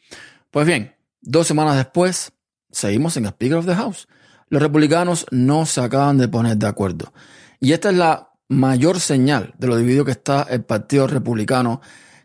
Pues 0.50 0.66
bien, 0.66 0.96
dos 1.20 1.46
semanas 1.46 1.76
después, 1.76 2.32
seguimos 2.70 3.14
en 3.18 3.26
Speaker 3.26 3.58
of 3.58 3.66
the 3.66 3.74
House. 3.74 4.08
Los 4.52 4.60
republicanos 4.60 5.24
no 5.30 5.64
se 5.64 5.80
acaban 5.80 6.18
de 6.18 6.28
poner 6.28 6.58
de 6.58 6.66
acuerdo. 6.66 7.14
Y 7.58 7.72
esta 7.72 7.88
es 7.88 7.96
la 7.96 8.34
mayor 8.50 9.00
señal 9.00 9.54
de 9.56 9.66
lo 9.66 9.78
dividido 9.78 10.04
que 10.04 10.10
está 10.10 10.42
el 10.42 10.62
Partido 10.62 11.06
Republicano 11.06 11.80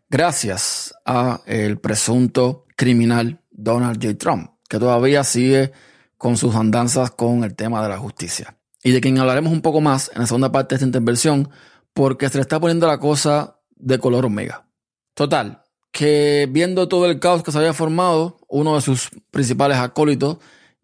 gracias 0.09 0.93
a 1.05 1.39
el 1.45 1.79
presunto 1.79 2.65
criminal 2.75 3.39
Donald 3.49 4.03
J. 4.03 4.17
Trump, 4.17 4.49
que 4.67 4.77
todavía 4.77 5.23
sigue 5.23 5.71
con 6.17 6.35
sus 6.35 6.53
andanzas 6.53 7.11
con 7.11 7.45
el 7.45 7.55
tema 7.55 7.81
de 7.81 7.87
la 7.87 7.97
justicia. 7.97 8.57
Y 8.83 8.91
de 8.91 8.99
quien 8.99 9.17
hablaremos 9.19 9.53
un 9.53 9.61
poco 9.61 9.79
más 9.79 10.11
en 10.13 10.19
la 10.19 10.27
segunda 10.27 10.51
parte 10.51 10.75
de 10.75 10.79
esta 10.79 10.85
intervención, 10.85 11.49
porque 11.93 12.27
se 12.27 12.39
le 12.39 12.41
está 12.41 12.59
poniendo 12.59 12.87
la 12.87 12.99
cosa 12.99 13.61
de 13.77 13.99
color 13.99 14.25
omega. 14.25 14.67
Total, 15.13 15.63
que 15.93 16.49
viendo 16.51 16.89
todo 16.89 17.05
el 17.05 17.21
caos 17.21 17.41
que 17.41 17.53
se 17.53 17.57
había 17.57 17.73
formado, 17.73 18.37
uno 18.49 18.75
de 18.75 18.81
sus 18.81 19.11
principales 19.31 19.77
acólitos, 19.77 20.39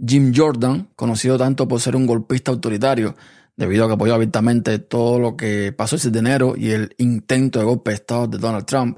Jim 0.05 0.33
Jordan, 0.35 0.89
conocido 0.95 1.37
tanto 1.37 1.67
por 1.67 1.79
ser 1.79 1.95
un 1.95 2.05
golpista 2.05 2.51
autoritario 2.51 3.15
debido 3.55 3.85
a 3.85 3.87
que 3.87 3.93
apoyó 3.93 4.15
abiertamente 4.15 4.79
todo 4.79 5.19
lo 5.19 5.37
que 5.37 5.71
pasó 5.71 5.95
ese 5.95 6.11
de 6.11 6.19
enero 6.19 6.55
y 6.57 6.71
el 6.71 6.95
intento 6.97 7.59
de 7.59 7.65
golpe 7.65 7.91
de 7.91 7.95
Estado 7.95 8.27
de 8.27 8.37
Donald 8.37 8.65
Trump, 8.65 8.97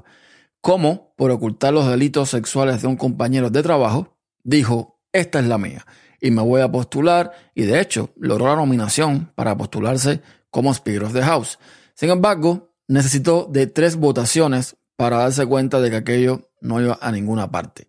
como 0.60 1.14
por 1.16 1.30
ocultar 1.30 1.72
los 1.72 1.88
delitos 1.88 2.30
sexuales 2.30 2.82
de 2.82 2.88
un 2.88 2.96
compañero 2.96 3.50
de 3.50 3.62
trabajo, 3.62 4.16
dijo, 4.42 4.98
esta 5.12 5.38
es 5.38 5.46
la 5.46 5.58
mía, 5.58 5.86
y 6.20 6.30
me 6.30 6.42
voy 6.42 6.60
a 6.60 6.70
postular, 6.70 7.32
y 7.54 7.62
de 7.62 7.80
hecho 7.80 8.10
logró 8.16 8.46
la 8.46 8.56
nominación 8.56 9.30
para 9.34 9.56
postularse 9.56 10.22
como 10.50 10.72
Speaker 10.72 11.04
of 11.04 11.12
the 11.12 11.22
House. 11.22 11.58
Sin 11.94 12.10
embargo, 12.10 12.74
necesitó 12.88 13.48
de 13.50 13.66
tres 13.66 13.96
votaciones 13.96 14.76
para 14.96 15.18
darse 15.18 15.46
cuenta 15.46 15.80
de 15.80 15.90
que 15.90 15.96
aquello 15.96 16.50
no 16.60 16.80
iba 16.80 16.98
a 17.00 17.12
ninguna 17.12 17.50
parte. 17.50 17.88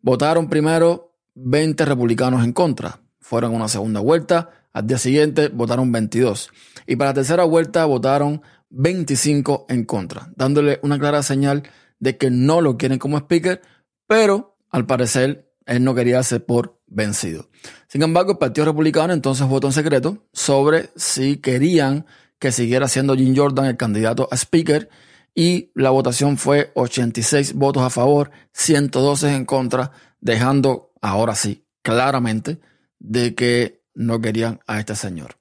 Votaron 0.00 0.48
primero 0.48 1.07
20 1.40 1.84
republicanos 1.84 2.44
en 2.44 2.52
contra, 2.52 3.00
fueron 3.20 3.54
una 3.54 3.68
segunda 3.68 4.00
vuelta, 4.00 4.50
Al 4.72 4.86
día 4.86 4.98
siguiente 4.98 5.48
votaron 5.48 5.90
22. 5.90 6.50
Y 6.86 6.96
para 6.96 7.10
la 7.10 7.14
tercera 7.14 7.44
vuelta 7.44 7.84
votaron 7.86 8.42
25 8.70 9.66
en 9.68 9.84
contra, 9.84 10.30
dándole 10.36 10.78
una 10.82 10.98
clara 10.98 11.22
señal 11.22 11.62
de 11.98 12.16
que 12.16 12.30
no 12.30 12.60
lo 12.60 12.76
quieren 12.76 12.98
como 12.98 13.16
speaker, 13.18 13.60
pero 14.06 14.56
al 14.70 14.86
parecer 14.86 15.50
él 15.66 15.84
no 15.84 15.94
quería 15.94 16.22
ser 16.22 16.44
por 16.44 16.80
vencido. 16.86 17.48
Sin 17.88 18.02
embargo, 18.02 18.32
el 18.32 18.38
Partido 18.38 18.66
Republicano 18.66 19.12
entonces 19.12 19.46
votó 19.46 19.66
en 19.66 19.72
secreto 19.72 20.26
sobre 20.32 20.90
si 20.96 21.38
querían 21.38 22.06
que 22.38 22.52
siguiera 22.52 22.88
siendo 22.88 23.16
Jim 23.16 23.34
Jordan 23.36 23.66
el 23.66 23.76
candidato 23.76 24.28
a 24.30 24.36
speaker 24.36 24.88
y 25.34 25.70
la 25.74 25.90
votación 25.90 26.36
fue 26.36 26.72
86 26.74 27.54
votos 27.54 27.82
a 27.82 27.90
favor, 27.90 28.30
112 28.52 29.34
en 29.34 29.44
contra, 29.44 29.92
dejando 30.20 30.92
ahora 31.00 31.34
sí 31.34 31.64
claramente 31.82 32.60
de 32.98 33.34
que 33.34 33.82
no 33.94 34.20
querían 34.20 34.60
a 34.66 34.78
este 34.78 34.94
señor. 34.94 35.36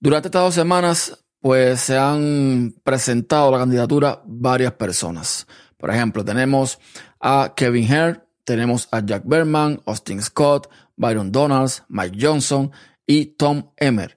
Durante 0.00 0.28
estas 0.28 0.42
dos 0.42 0.54
semanas, 0.54 1.24
pues 1.40 1.80
se 1.80 1.96
han 1.96 2.74
presentado 2.82 3.50
la 3.50 3.58
candidatura 3.58 4.22
varias 4.26 4.72
personas. 4.72 5.46
Por 5.76 5.90
ejemplo, 5.90 6.24
tenemos 6.24 6.78
a 7.20 7.52
Kevin 7.56 7.92
Hare, 7.92 8.20
tenemos 8.44 8.88
a 8.90 9.04
Jack 9.04 9.22
Berman, 9.26 9.80
Austin 9.86 10.22
Scott, 10.22 10.68
Byron 10.96 11.30
Donalds, 11.30 11.84
Mike 11.88 12.18
Johnson 12.20 12.70
y 13.06 13.26
Tom 13.26 13.70
Emmer. 13.76 14.16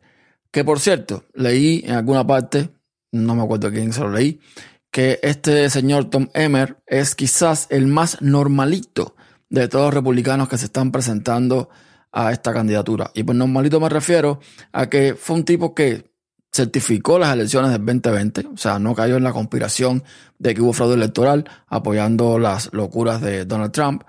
Que 0.52 0.64
por 0.64 0.80
cierto, 0.80 1.26
leí 1.34 1.84
en 1.86 1.94
alguna 1.94 2.26
parte, 2.26 2.70
no 3.12 3.36
me 3.36 3.44
acuerdo 3.44 3.72
quién 3.72 3.94
se 3.94 4.02
lo 4.02 4.12
leí, 4.12 4.40
que 4.90 5.20
este 5.24 5.70
señor 5.70 6.10
Tom 6.10 6.30
Emmer 6.34 6.82
es 6.86 7.16
quizás 7.16 7.68
el 7.70 7.88
más 7.88 8.22
normalito 8.22 9.16
de 9.52 9.68
todos 9.68 9.86
los 9.86 9.94
republicanos 9.94 10.48
que 10.48 10.58
se 10.58 10.66
están 10.66 10.92
presentando 10.92 11.70
a 12.12 12.32
esta 12.32 12.54
candidatura. 12.54 13.12
Y 13.14 13.24
por 13.24 13.36
normalito 13.36 13.80
me 13.80 13.90
refiero 13.90 14.40
a 14.72 14.90
que 14.90 15.14
fue 15.14 15.36
un 15.36 15.44
tipo 15.44 15.76
que 15.76 16.10
certificó 16.54 17.20
las 17.20 17.34
elecciones 17.34 17.72
del 17.72 17.86
2020, 17.86 18.48
o 18.54 18.58
sea, 18.58 18.80
no 18.80 18.96
cayó 18.96 19.18
en 19.18 19.24
la 19.24 19.34
conspiración 19.34 20.04
de 20.40 20.54
que 20.54 20.62
hubo 20.62 20.74
fraude 20.74 20.96
electoral 20.96 21.50
apoyando 21.68 22.40
las 22.40 22.74
locuras 22.74 23.22
de 23.22 23.46
Donald 23.46 23.72
Trump. 23.72 24.04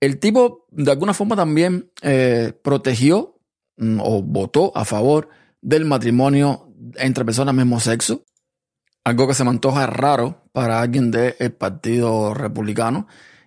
El 0.00 0.18
tipo, 0.18 0.66
de 0.70 0.90
alguna 0.90 1.14
forma, 1.14 1.36
también 1.36 1.90
eh, 2.02 2.52
protegió 2.62 3.40
mm, 3.78 4.00
o 4.00 4.22
votó 4.22 4.72
a 4.74 4.84
favor 4.84 5.30
del 5.62 5.86
matrimonio 5.86 6.70
entre 6.96 7.24
personas 7.24 7.54
mismo 7.54 7.80
sexo, 7.80 8.24
algo 9.04 9.26
que 9.26 9.34
se 9.34 9.44
me 9.44 9.50
antoja 9.50 9.86
raro 9.86 10.44
para 10.52 10.80
alguien 10.80 11.10
del 11.10 11.52
Partido 11.52 12.34
Republicano, 12.34 13.06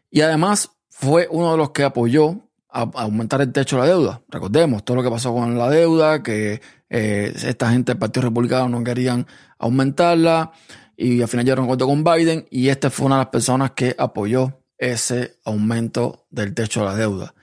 y 0.10 0.22
además 0.22 0.77
fue 1.00 1.28
uno 1.30 1.52
de 1.52 1.58
los 1.58 1.70
que 1.70 1.84
apoyó 1.84 2.42
aumentar 2.70 3.40
el 3.42 3.52
techo 3.52 3.76
de 3.76 3.84
la 3.84 3.88
deuda. 3.88 4.22
Recordemos 4.30 4.84
todo 4.84 4.98
lo 4.98 5.04
que 5.04 5.12
pasó 5.12 5.32
con 5.32 5.56
la 5.56 5.70
deuda, 5.70 6.24
que 6.24 6.60
eh, 6.90 7.34
esta 7.36 7.70
gente 7.70 7.92
del 7.92 8.00
Partido 8.00 8.24
Republicano 8.24 8.68
no 8.68 8.84
querían 8.84 9.28
aumentarla 9.60 10.52
y 10.96 11.22
al 11.22 11.28
final 11.28 11.46
llegaron 11.46 11.64
a 11.64 11.66
acuerdo 11.66 11.86
con 11.86 12.04
Biden 12.04 12.48
y 12.50 12.70
esta 12.70 12.90
fue 12.90 13.06
una 13.06 13.18
de 13.18 13.22
las 13.26 13.30
personas 13.30 13.72
que 13.72 13.96
apoyó 13.96 14.60
ese 14.80 15.38
aumento 15.46 16.26
del 16.32 16.56
techo 16.56 16.80
de 16.80 16.86
la 16.88 16.96
deuda. 16.96 17.36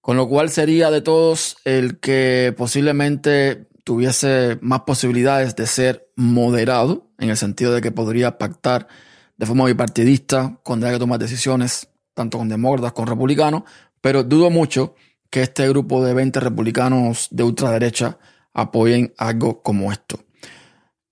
Con 0.00 0.16
lo 0.16 0.28
cual 0.28 0.50
sería 0.50 0.90
de 0.90 1.02
todos 1.02 1.58
el 1.64 2.00
que 2.00 2.52
posiblemente 2.58 3.68
tuviese 3.84 4.58
más 4.60 4.80
posibilidades 4.80 5.54
de 5.54 5.68
ser 5.68 6.10
moderado, 6.16 7.12
en 7.18 7.30
el 7.30 7.36
sentido 7.36 7.72
de 7.72 7.80
que 7.80 7.92
podría 7.92 8.38
pactar 8.38 8.88
de 9.36 9.46
forma 9.46 9.66
bipartidista 9.66 10.58
cuando 10.64 10.86
haya 10.86 10.96
que 10.96 11.00
tomar 11.00 11.20
decisiones, 11.20 11.88
tanto 12.14 12.38
con 12.38 12.48
demócratas 12.48 12.92
como 12.92 13.06
republicanos, 13.06 13.62
pero 14.00 14.24
dudo 14.24 14.50
mucho 14.50 14.94
que 15.30 15.42
este 15.42 15.68
grupo 15.68 16.04
de 16.04 16.14
20 16.14 16.40
republicanos 16.40 17.28
de 17.30 17.42
ultraderecha 17.42 18.18
apoyen 18.52 19.14
algo 19.16 19.62
como 19.62 19.90
esto. 19.90 20.20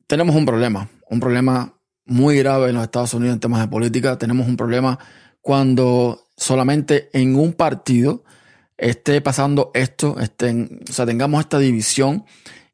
Tenemos 0.06 0.36
un 0.36 0.44
problema, 0.44 0.90
un 1.08 1.20
problema 1.20 1.74
muy 2.04 2.36
grave 2.38 2.68
en 2.68 2.74
los 2.74 2.84
Estados 2.84 3.14
Unidos 3.14 3.34
en 3.34 3.40
temas 3.40 3.60
de 3.60 3.68
política. 3.68 4.18
Tenemos 4.18 4.46
un 4.48 4.56
problema 4.56 4.98
cuando 5.40 6.26
solamente 6.36 7.08
en 7.12 7.36
un 7.36 7.52
partido 7.52 8.24
esté 8.76 9.20
pasando 9.20 9.70
esto, 9.74 10.18
estén, 10.18 10.80
o 10.88 10.92
sea, 10.92 11.06
tengamos 11.06 11.40
esta 11.40 11.58
división 11.58 12.24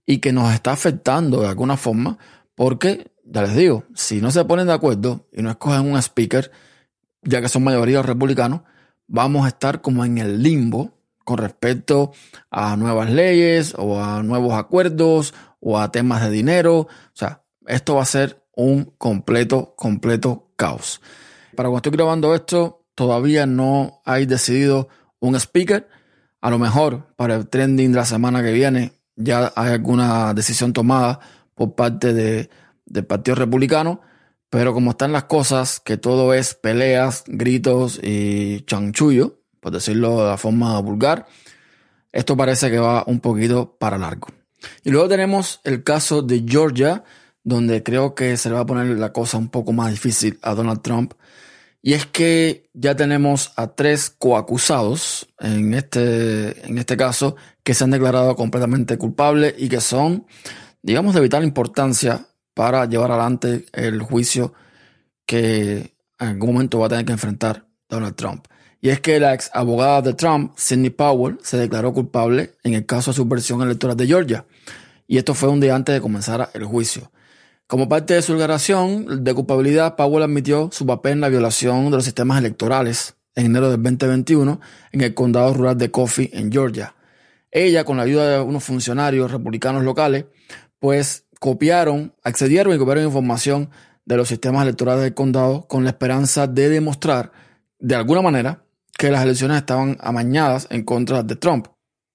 y 0.07 0.18
que 0.18 0.33
nos 0.33 0.53
está 0.55 0.72
afectando 0.72 1.40
de 1.40 1.48
alguna 1.48 1.77
forma, 1.77 2.16
porque, 2.55 3.11
ya 3.24 3.42
les 3.42 3.55
digo, 3.55 3.85
si 3.94 4.20
no 4.20 4.31
se 4.31 4.44
ponen 4.44 4.68
de 4.68 4.72
acuerdo 4.72 5.27
y 5.33 5.42
no 5.42 5.50
escogen 5.50 5.81
un 5.81 5.98
speaker, 6.00 6.50
ya 7.26 7.40
que 7.40 7.48
son 7.48 7.64
mayoría 7.64 8.02
republicanos, 8.02 8.62
vamos 9.06 9.44
a 9.44 9.48
estar 9.48 9.80
como 9.80 10.04
en 10.04 10.18
el 10.18 10.42
limbo 10.42 10.92
con 11.24 11.38
respecto 11.38 12.12
a 12.50 12.76
nuevas 12.76 13.10
leyes 13.10 13.74
o 13.76 14.02
a 14.02 14.22
nuevos 14.22 14.54
acuerdos 14.54 15.34
o 15.60 15.78
a 15.78 15.90
temas 15.90 16.22
de 16.22 16.30
dinero. 16.30 16.78
O 16.78 16.88
sea, 17.12 17.42
esto 17.66 17.96
va 17.96 18.02
a 18.02 18.06
ser 18.06 18.44
un 18.54 18.92
completo, 18.96 19.74
completo 19.76 20.50
caos. 20.56 21.00
Para 21.56 21.68
cuando 21.68 21.78
estoy 21.78 21.92
grabando 21.92 22.34
esto, 22.34 22.84
todavía 22.94 23.46
no 23.46 24.00
hay 24.04 24.26
decidido 24.26 24.88
un 25.18 25.34
speaker. 25.34 25.88
A 26.40 26.50
lo 26.50 26.58
mejor 26.58 27.12
para 27.16 27.34
el 27.34 27.48
trending 27.48 27.90
de 27.90 27.98
la 27.98 28.04
semana 28.04 28.42
que 28.42 28.52
viene 28.52 28.92
ya 29.16 29.52
hay 29.56 29.72
alguna 29.72 30.34
decisión 30.34 30.72
tomada 30.72 31.20
por 31.54 31.74
parte 31.74 32.12
de, 32.12 32.50
del 32.84 33.04
Partido 33.04 33.34
Republicano. 33.34 34.00
Pero 34.50 34.72
como 34.72 34.92
están 34.92 35.12
las 35.12 35.24
cosas, 35.24 35.80
que 35.80 35.96
todo 35.96 36.32
es 36.32 36.54
peleas, 36.54 37.24
gritos 37.26 38.00
y 38.02 38.61
chanchullo, 38.62 39.40
por 39.61 39.72
decirlo 39.72 40.22
de 40.22 40.28
la 40.28 40.37
forma 40.37 40.78
vulgar, 40.80 41.26
esto 42.12 42.37
parece 42.37 42.70
que 42.70 42.78
va 42.78 43.04
un 43.06 43.20
poquito 43.20 43.76
para 43.78 43.98
largo. 43.98 44.28
Y 44.85 44.90
luego 44.90 45.09
tenemos 45.09 45.61
el 45.64 45.82
caso 45.82 46.22
de 46.22 46.44
Georgia, 46.46 47.04
donde 47.42 47.82
creo 47.82 48.14
que 48.14 48.37
se 48.37 48.48
le 48.48 48.54
va 48.54 48.62
a 48.62 48.66
poner 48.66 48.87
la 48.98 49.12
cosa 49.12 49.38
un 49.38 49.48
poco 49.48 49.72
más 49.72 49.90
difícil 49.90 50.38
a 50.42 50.54
Donald 50.54 50.82
Trump. 50.82 51.14
Y 51.82 51.92
es 51.92 52.06
que 52.06 52.68
ya 52.72 52.96
tenemos 52.96 53.52
a 53.56 53.74
tres 53.74 54.11
coacusados 54.11 55.28
en 55.38 55.74
este, 55.74 56.66
en 56.66 56.78
este 56.78 56.96
caso 56.96 57.37
que 57.62 57.74
se 57.74 57.85
han 57.85 57.90
declarado 57.90 58.35
completamente 58.35 58.98
culpables 58.98 59.54
y 59.59 59.68
que 59.68 59.80
son, 59.80 60.26
digamos, 60.82 61.14
de 61.14 61.20
vital 61.20 61.44
importancia 61.44 62.26
para 62.57 62.87
llevar 62.87 63.11
adelante 63.11 63.66
el 63.75 64.01
juicio 64.01 64.55
que 65.27 65.92
en 66.19 66.29
algún 66.29 66.55
momento 66.55 66.79
va 66.79 66.87
a 66.87 66.88
tener 66.88 67.05
que 67.05 67.12
enfrentar 67.12 67.66
Donald 67.87 68.16
Trump. 68.16 68.47
Y 68.81 68.88
es 68.88 69.01
que 69.01 69.21
la 69.21 69.35
ex 69.35 69.51
abogada 69.53 70.01
de 70.01 70.14
Trump, 70.14 70.55
Sidney 70.57 70.88
Powell, 70.88 71.38
se 71.42 71.59
declaró 71.59 71.92
culpable 71.92 72.55
en 72.62 72.73
el 72.73 72.87
caso 72.87 73.11
de 73.11 73.16
subversión 73.16 73.61
electoral 73.61 73.95
de 73.95 74.07
Georgia. 74.07 74.47
Y 75.07 75.19
esto 75.19 75.35
fue 75.35 75.51
un 75.51 75.61
día 75.61 75.75
antes 75.75 75.95
de 75.95 76.01
comenzar 76.01 76.49
el 76.55 76.64
juicio. 76.64 77.12
Como 77.66 77.90
parte 77.90 78.14
de 78.14 78.23
su 78.23 78.33
declaración 78.33 79.23
de 79.23 79.35
culpabilidad, 79.35 79.95
Powell 79.95 80.23
admitió 80.23 80.71
su 80.73 80.87
papel 80.87 81.12
en 81.12 81.21
la 81.21 81.29
violación 81.29 81.90
de 81.90 81.97
los 81.97 82.05
sistemas 82.05 82.38
electorales 82.38 83.16
en 83.35 83.47
enero 83.47 83.71
del 83.71 83.83
2021 83.83 84.61
en 84.92 85.01
el 85.03 85.12
condado 85.12 85.53
rural 85.53 85.77
de 85.77 85.90
Coffee, 85.90 86.31
en 86.33 86.51
Georgia. 86.51 86.95
Ella, 87.51 87.85
con 87.85 87.99
la 87.99 88.05
ayuda 88.05 88.31
de 88.31 88.40
unos 88.40 88.64
funcionarios 88.64 89.31
republicanos 89.31 89.85
locales, 89.85 90.25
pues 90.79 91.25
copiaron, 91.40 92.14
accedieron 92.22 92.75
y 92.75 92.79
copiaron 92.79 93.05
información 93.05 93.70
de 94.05 94.16
los 94.16 94.29
sistemas 94.29 94.62
electorales 94.62 95.03
del 95.03 95.14
condado 95.14 95.66
con 95.66 95.85
la 95.85 95.90
esperanza 95.90 96.46
de 96.46 96.68
demostrar, 96.68 97.33
de 97.79 97.94
alguna 97.94 98.22
manera, 98.22 98.64
que 98.96 99.11
las 99.11 99.22
elecciones 99.22 99.59
estaban 99.59 99.96
amañadas 100.01 100.66
en 100.70 100.85
contra 100.85 101.22
de 101.22 101.37
Trump. 101.37 101.66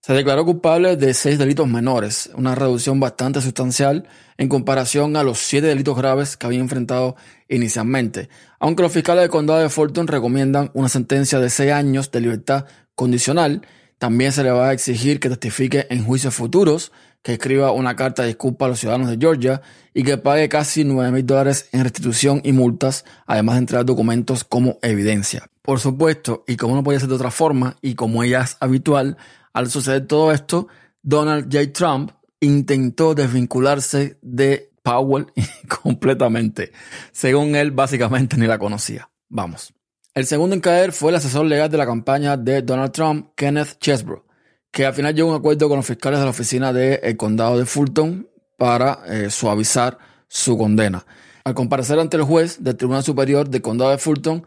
Se 0.02 0.14
declaró 0.14 0.46
culpable 0.46 0.96
de 0.96 1.14
seis 1.14 1.38
delitos 1.38 1.68
menores, 1.68 2.32
una 2.34 2.56
reducción 2.56 3.00
bastante 3.00 3.40
sustancial 3.40 4.08
en 4.38 4.50
comparación 4.50 5.16
a 5.16 5.22
los 5.22 5.38
siete 5.38 5.68
delitos 5.68 5.96
graves 5.96 6.38
que 6.38 6.48
había 6.48 6.60
enfrentado 6.60 7.16
inicialmente, 7.48 8.28
aunque 8.60 8.82
los 8.82 8.92
fiscales 8.92 9.22
del 9.22 9.30
condado 9.30 9.60
de 9.60 9.70
Fulton 9.70 10.08
recomiendan 10.08 10.72
una 10.74 10.90
sentencia 10.90 11.38
de 11.38 11.52
seis 11.52 11.72
años 11.72 12.10
de 12.10 12.22
libertad 12.22 12.66
condicional, 12.96 13.62
también 14.00 14.32
se 14.32 14.44
le 14.44 14.50
va 14.50 14.70
a 14.70 14.74
exigir 14.74 15.20
que 15.20 15.30
testifique 15.30 15.86
en 15.92 16.04
juicios 16.04 16.34
futuros, 16.34 16.92
que 17.22 17.34
escriba 17.34 17.72
una 17.72 17.96
carta 17.96 18.24
de 18.24 18.30
disculpa 18.30 18.66
a 18.66 18.70
los 18.70 18.80
ciudadanos 18.80 19.10
de 19.10 19.18
Georgia 19.20 19.62
y 19.94 20.04
que 20.04 20.18
pague 20.18 20.50
casi 20.50 20.84
9 20.84 21.12
mil 21.12 21.26
dólares 21.26 21.70
en 21.72 21.84
restitución 21.84 22.42
y 22.44 22.52
multas, 22.52 23.06
además 23.26 23.56
de 23.56 23.60
entregar 23.60 23.86
documentos 23.86 24.44
como 24.44 24.80
evidencia. 24.82 25.48
Por 25.62 25.80
supuesto, 25.80 26.44
y 26.48 26.56
como 26.56 26.76
no 26.76 26.84
podía 26.84 27.00
ser 27.00 27.10
de 27.10 27.16
otra 27.16 27.32
forma, 27.32 27.78
y 27.82 27.94
como 27.96 28.24
ella 28.24 28.42
es 28.42 28.58
habitual, 28.60 29.18
al 29.54 29.70
suceder 29.70 30.08
todo 30.08 30.32
esto, 30.32 30.68
Donald 31.04 31.54
J. 31.54 31.72
Trump 31.74 32.12
intentó 32.40 33.14
desvincularse 33.14 34.18
de 34.22 34.72
Powell 34.82 35.28
completamente. 35.84 36.72
Según 37.12 37.56
él, 37.56 37.72
básicamente 37.72 38.38
ni 38.38 38.48
la 38.48 38.58
conocía. 38.58 39.10
Vamos. 39.30 39.74
El 40.14 40.26
segundo 40.26 40.56
en 40.56 40.62
caer 40.62 40.92
fue 40.92 41.12
el 41.12 41.18
asesor 41.18 41.46
legal 41.46 41.70
de 41.70 41.78
la 41.78 41.86
campaña 41.86 42.36
de 42.36 42.62
Donald 42.62 42.92
Trump, 42.92 43.30
Kenneth 43.36 43.80
Chesbrough, 43.80 44.24
que 44.72 44.86
al 44.86 44.94
final 44.94 45.14
llegó 45.14 45.30
a 45.30 45.34
un 45.34 45.40
acuerdo 45.40 45.68
con 45.68 45.78
los 45.78 45.86
fiscales 45.86 46.20
de 46.20 46.26
la 46.26 46.32
oficina 46.32 46.74
del 46.74 47.18
condado 47.18 47.58
de 47.58 47.66
Fulton 47.66 48.28
para 48.58 49.04
eh, 49.08 49.30
suavizar 49.30 49.98
su 50.28 50.58
condena. 50.58 51.06
Al 51.44 51.54
comparecer 51.54 52.00
ante 52.00 52.18
el 52.18 52.24
juez 52.24 52.64
del 52.64 52.78
Tribunal 52.78 53.04
Superior 53.04 53.50
del 53.50 53.62
condado 53.62 53.92
de 53.92 53.98
Fulton, 53.98 54.46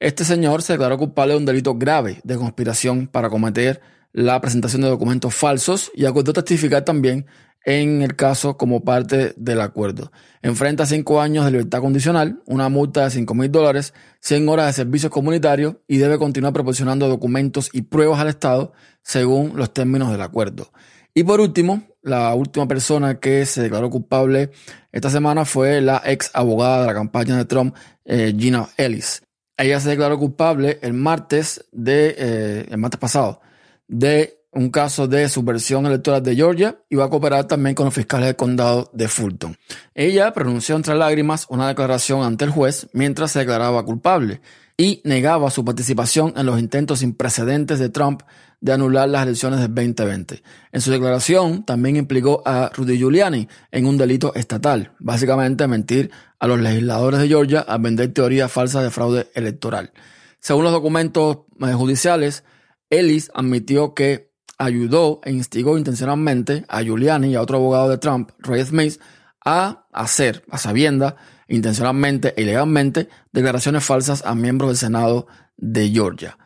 este 0.00 0.24
señor 0.24 0.62
se 0.62 0.72
declaró 0.72 0.98
culpable 0.98 1.34
de 1.34 1.38
un 1.38 1.46
delito 1.46 1.74
grave 1.74 2.20
de 2.24 2.36
conspiración 2.36 3.06
para 3.06 3.28
cometer 3.28 3.80
la 4.12 4.40
presentación 4.40 4.82
de 4.82 4.88
documentos 4.88 5.34
falsos 5.34 5.92
y 5.94 6.04
acordó 6.04 6.32
testificar 6.32 6.84
también 6.84 7.26
en 7.64 8.02
el 8.02 8.16
caso 8.16 8.56
como 8.56 8.84
parte 8.84 9.34
del 9.36 9.60
acuerdo. 9.60 10.10
Enfrenta 10.42 10.86
cinco 10.86 11.20
años 11.20 11.44
de 11.44 11.50
libertad 11.50 11.80
condicional, 11.80 12.42
una 12.46 12.68
multa 12.68 13.04
de 13.04 13.10
5 13.10 13.34
mil 13.34 13.52
dólares, 13.52 13.92
100 14.20 14.48
horas 14.48 14.66
de 14.66 14.72
servicios 14.72 15.12
comunitarios 15.12 15.76
y 15.86 15.98
debe 15.98 16.18
continuar 16.18 16.52
proporcionando 16.52 17.08
documentos 17.08 17.68
y 17.72 17.82
pruebas 17.82 18.20
al 18.20 18.28
Estado 18.28 18.72
según 19.02 19.52
los 19.56 19.72
términos 19.72 20.10
del 20.10 20.22
acuerdo. 20.22 20.70
Y 21.12 21.24
por 21.24 21.40
último, 21.40 21.82
la 22.02 22.34
última 22.34 22.66
persona 22.66 23.20
que 23.20 23.44
se 23.44 23.62
declaró 23.62 23.90
culpable 23.90 24.50
esta 24.92 25.10
semana 25.10 25.44
fue 25.44 25.80
la 25.80 26.02
ex 26.04 26.30
abogada 26.32 26.82
de 26.82 26.86
la 26.86 26.94
campaña 26.94 27.36
de 27.36 27.44
Trump, 27.44 27.74
eh, 28.04 28.34
Gina 28.36 28.68
Ellis. 28.76 29.22
Ella 29.56 29.78
se 29.80 29.90
declaró 29.90 30.18
culpable 30.18 30.78
el 30.80 30.94
martes 30.94 31.66
de, 31.72 32.14
eh, 32.16 32.66
el 32.70 32.78
martes 32.78 32.98
pasado, 32.98 33.42
de 33.88 34.39
un 34.52 34.70
caso 34.70 35.06
de 35.06 35.28
subversión 35.28 35.86
electoral 35.86 36.22
de 36.22 36.34
Georgia 36.34 36.80
y 36.88 36.96
va 36.96 37.04
a 37.04 37.10
cooperar 37.10 37.46
también 37.46 37.74
con 37.74 37.84
los 37.84 37.94
fiscales 37.94 38.26
del 38.26 38.36
condado 38.36 38.90
de 38.92 39.08
Fulton. 39.08 39.56
Ella 39.94 40.32
pronunció 40.32 40.76
entre 40.76 40.94
lágrimas 40.94 41.46
una 41.48 41.68
declaración 41.68 42.22
ante 42.22 42.44
el 42.44 42.50
juez 42.50 42.88
mientras 42.92 43.32
se 43.32 43.40
declaraba 43.40 43.84
culpable 43.84 44.40
y 44.76 45.02
negaba 45.04 45.50
su 45.50 45.64
participación 45.64 46.32
en 46.36 46.46
los 46.46 46.58
intentos 46.58 47.00
sin 47.00 47.14
precedentes 47.14 47.78
de 47.78 47.90
Trump 47.90 48.22
de 48.60 48.72
anular 48.72 49.08
las 49.08 49.24
elecciones 49.24 49.60
del 49.60 49.74
2020. 49.74 50.42
En 50.72 50.80
su 50.80 50.90
declaración 50.90 51.64
también 51.64 51.96
implicó 51.96 52.42
a 52.44 52.70
Rudy 52.74 52.96
Giuliani 52.98 53.48
en 53.70 53.86
un 53.86 53.96
delito 53.96 54.34
estatal, 54.34 54.92
básicamente 54.98 55.66
mentir 55.66 56.10
a 56.38 56.46
los 56.46 56.60
legisladores 56.60 57.20
de 57.20 57.28
Georgia 57.28 57.60
al 57.60 57.80
vender 57.80 58.12
teorías 58.12 58.50
falsas 58.50 58.82
de 58.82 58.90
fraude 58.90 59.30
electoral. 59.34 59.92
Según 60.40 60.64
los 60.64 60.72
documentos 60.72 61.40
eh, 61.60 61.72
judiciales, 61.72 62.44
Ellis 62.88 63.30
admitió 63.34 63.94
que 63.94 64.29
ayudó 64.60 65.20
e 65.24 65.32
instigó 65.32 65.78
intencionalmente 65.78 66.64
a 66.68 66.82
Giuliani 66.82 67.30
y 67.30 67.34
a 67.34 67.42
otro 67.42 67.56
abogado 67.56 67.88
de 67.88 67.98
Trump, 67.98 68.30
Ray 68.38 68.64
Smith, 68.64 69.00
a 69.44 69.86
hacer, 69.92 70.44
a 70.50 70.58
sabienda, 70.58 71.16
intencionalmente 71.48 72.34
e 72.36 72.42
ilegalmente, 72.42 73.08
declaraciones 73.32 73.82
falsas 73.84 74.24
a 74.24 74.34
miembros 74.34 74.70
del 74.70 74.76
Senado 74.76 75.26
de 75.56 75.88
Georgia. 75.88 76.36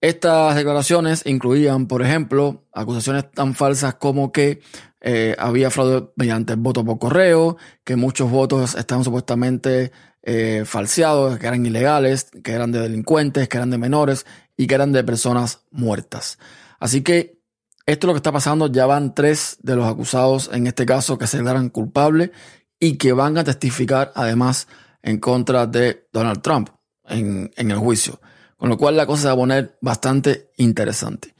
Estas 0.00 0.56
declaraciones 0.56 1.24
incluían, 1.26 1.86
por 1.86 2.02
ejemplo, 2.02 2.64
acusaciones 2.72 3.30
tan 3.30 3.54
falsas 3.54 3.94
como 3.94 4.32
que 4.32 4.60
eh, 5.02 5.36
había 5.38 5.70
fraude 5.70 6.08
mediante 6.16 6.54
el 6.54 6.58
voto 6.58 6.84
por 6.84 6.98
correo, 6.98 7.58
que 7.84 7.96
muchos 7.96 8.30
votos 8.30 8.74
estaban 8.74 9.04
supuestamente 9.04 9.92
eh, 10.22 10.62
falseados, 10.64 11.38
que 11.38 11.46
eran 11.46 11.66
ilegales, 11.66 12.30
que 12.42 12.52
eran 12.52 12.72
de 12.72 12.80
delincuentes, 12.80 13.46
que 13.48 13.58
eran 13.58 13.70
de 13.70 13.78
menores 13.78 14.24
y 14.56 14.66
que 14.66 14.74
eran 14.74 14.92
de 14.92 15.04
personas 15.04 15.60
muertas. 15.70 16.38
Así 16.80 17.02
que 17.02 17.41
esto 17.86 18.06
es 18.06 18.08
lo 18.08 18.12
que 18.14 18.18
está 18.18 18.32
pasando. 18.32 18.66
Ya 18.68 18.86
van 18.86 19.14
tres 19.14 19.58
de 19.62 19.76
los 19.76 19.86
acusados 19.86 20.50
en 20.52 20.66
este 20.66 20.86
caso 20.86 21.18
que 21.18 21.26
se 21.26 21.38
declaran 21.38 21.68
culpables 21.68 22.30
y 22.78 22.96
que 22.96 23.12
van 23.12 23.38
a 23.38 23.44
testificar 23.44 24.12
además 24.14 24.68
en 25.02 25.18
contra 25.18 25.66
de 25.66 26.08
Donald 26.12 26.42
Trump 26.42 26.70
en, 27.04 27.50
en 27.56 27.70
el 27.70 27.78
juicio. 27.78 28.20
Con 28.56 28.68
lo 28.68 28.76
cual 28.76 28.96
la 28.96 29.06
cosa 29.06 29.22
se 29.22 29.28
va 29.28 29.34
a 29.34 29.36
poner 29.36 29.78
bastante 29.80 30.50
interesante. 30.56 31.34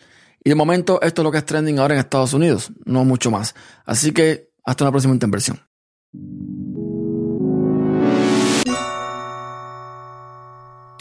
Y 0.44 0.50
de 0.50 0.56
momento 0.56 1.00
esto 1.02 1.22
es 1.22 1.24
lo 1.24 1.30
que 1.30 1.38
es 1.38 1.46
trending 1.46 1.78
ahora 1.78 1.94
en 1.94 2.00
Estados 2.00 2.34
Unidos, 2.34 2.72
no 2.84 3.04
mucho 3.04 3.30
más. 3.30 3.54
Así 3.84 4.12
que 4.12 4.50
hasta 4.64 4.84
una 4.84 4.90
próxima 4.90 5.14
intervención. 5.14 5.60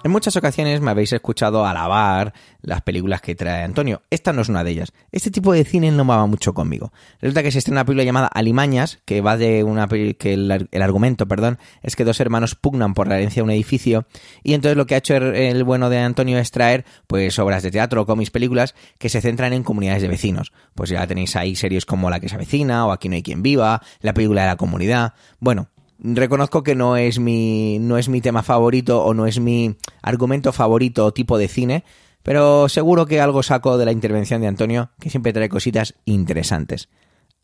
En 0.04 0.10
muchas 0.10 0.36
ocasiones 0.36 0.82
me 0.82 0.90
habéis 0.90 1.14
escuchado 1.14 1.64
alabar 1.64 2.34
las 2.64 2.82
películas 2.82 3.22
que 3.22 3.36
trae 3.36 3.64
Antonio. 3.64 4.02
Esta 4.10 4.34
no 4.34 4.42
es 4.42 4.50
una 4.50 4.64
de 4.64 4.72
ellas. 4.72 4.94
Este 5.12 5.30
tipo 5.30 5.54
de 5.54 5.64
cine 5.64 5.92
no 5.92 6.06
va 6.06 6.26
mucho 6.26 6.56
conmigo. 6.56 6.92
Resulta 7.20 7.44
que 7.44 7.52
se 7.52 7.60
estrena 7.60 7.82
una 7.82 7.86
película 7.86 8.04
llamada 8.04 8.28
Alimañas, 8.28 9.00
que 9.06 9.22
va 9.22 9.38
de 9.38 9.64
una 9.64 9.88
que 9.88 10.34
el, 10.34 10.82
argumento, 10.82 11.28
perdón, 11.28 11.60
es 11.84 11.96
que 11.96 12.04
dos 12.04 12.20
hermanos 12.20 12.56
pugnan 12.56 12.96
por 12.96 13.08
la 13.08 13.18
herencia 13.18 13.42
de 13.42 13.44
un 13.44 13.52
edificio 13.52 14.08
y 14.44 14.56
entonces 14.56 14.76
lo 14.76 14.88
que 14.88 14.96
ha 14.96 14.98
hecho 14.98 15.16
el, 15.16 15.64
bueno 15.64 15.92
de 15.92 16.00
Antonio 16.00 16.40
es 16.40 16.50
traer 16.50 16.84
pues 17.06 17.38
obras 17.38 17.62
de 17.62 17.70
teatro, 17.70 18.08
cómics, 18.08 18.32
películas 18.32 18.74
que 18.98 19.10
se 19.10 19.22
centran 19.22 19.54
en 19.54 19.62
comunidades 19.62 20.02
de 20.02 20.08
vecinos. 20.08 20.52
Pues 20.74 20.90
ya 20.90 21.06
tenéis 21.06 21.36
ahí 21.36 21.56
series 21.56 21.86
como 21.86 22.10
La 22.10 22.20
que 22.20 22.30
se 22.30 22.36
avecina 22.36 22.88
o 22.88 22.92
Aquí 22.92 23.08
no 23.08 23.16
hay 23.16 23.24
quien 23.24 23.44
viva, 23.44 23.82
la 24.02 24.14
película 24.16 24.42
de 24.42 24.48
la 24.48 24.56
comunidad. 24.56 25.14
Bueno, 25.40 25.68
reconozco 26.02 26.64
que 26.64 26.76
no 26.76 26.98
es 26.98 27.20
mi 27.20 27.80
no 27.80 27.98
es 27.98 28.10
mi 28.10 28.22
tema 28.22 28.44
favorito 28.44 29.04
o 29.04 29.14
no 29.14 29.28
es 29.28 29.40
mi 29.40 29.76
argumento 30.02 30.52
favorito 30.52 31.12
tipo 31.14 31.38
de 31.38 31.48
cine, 31.48 31.84
pero 32.24 32.70
seguro 32.70 33.06
que 33.06 33.22
algo 33.22 33.44
saco 33.44 33.78
de 33.78 33.86
la 33.86 33.92
intervención 33.92 34.42
de 34.42 34.48
Antonio, 34.48 34.92
que 35.00 35.10
siempre 35.10 35.34
trae 35.34 35.50
cositas 35.50 35.96
interesantes. 36.06 36.90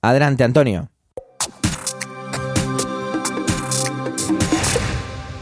Adelante, 0.02 0.44
Antonio. 0.44 0.90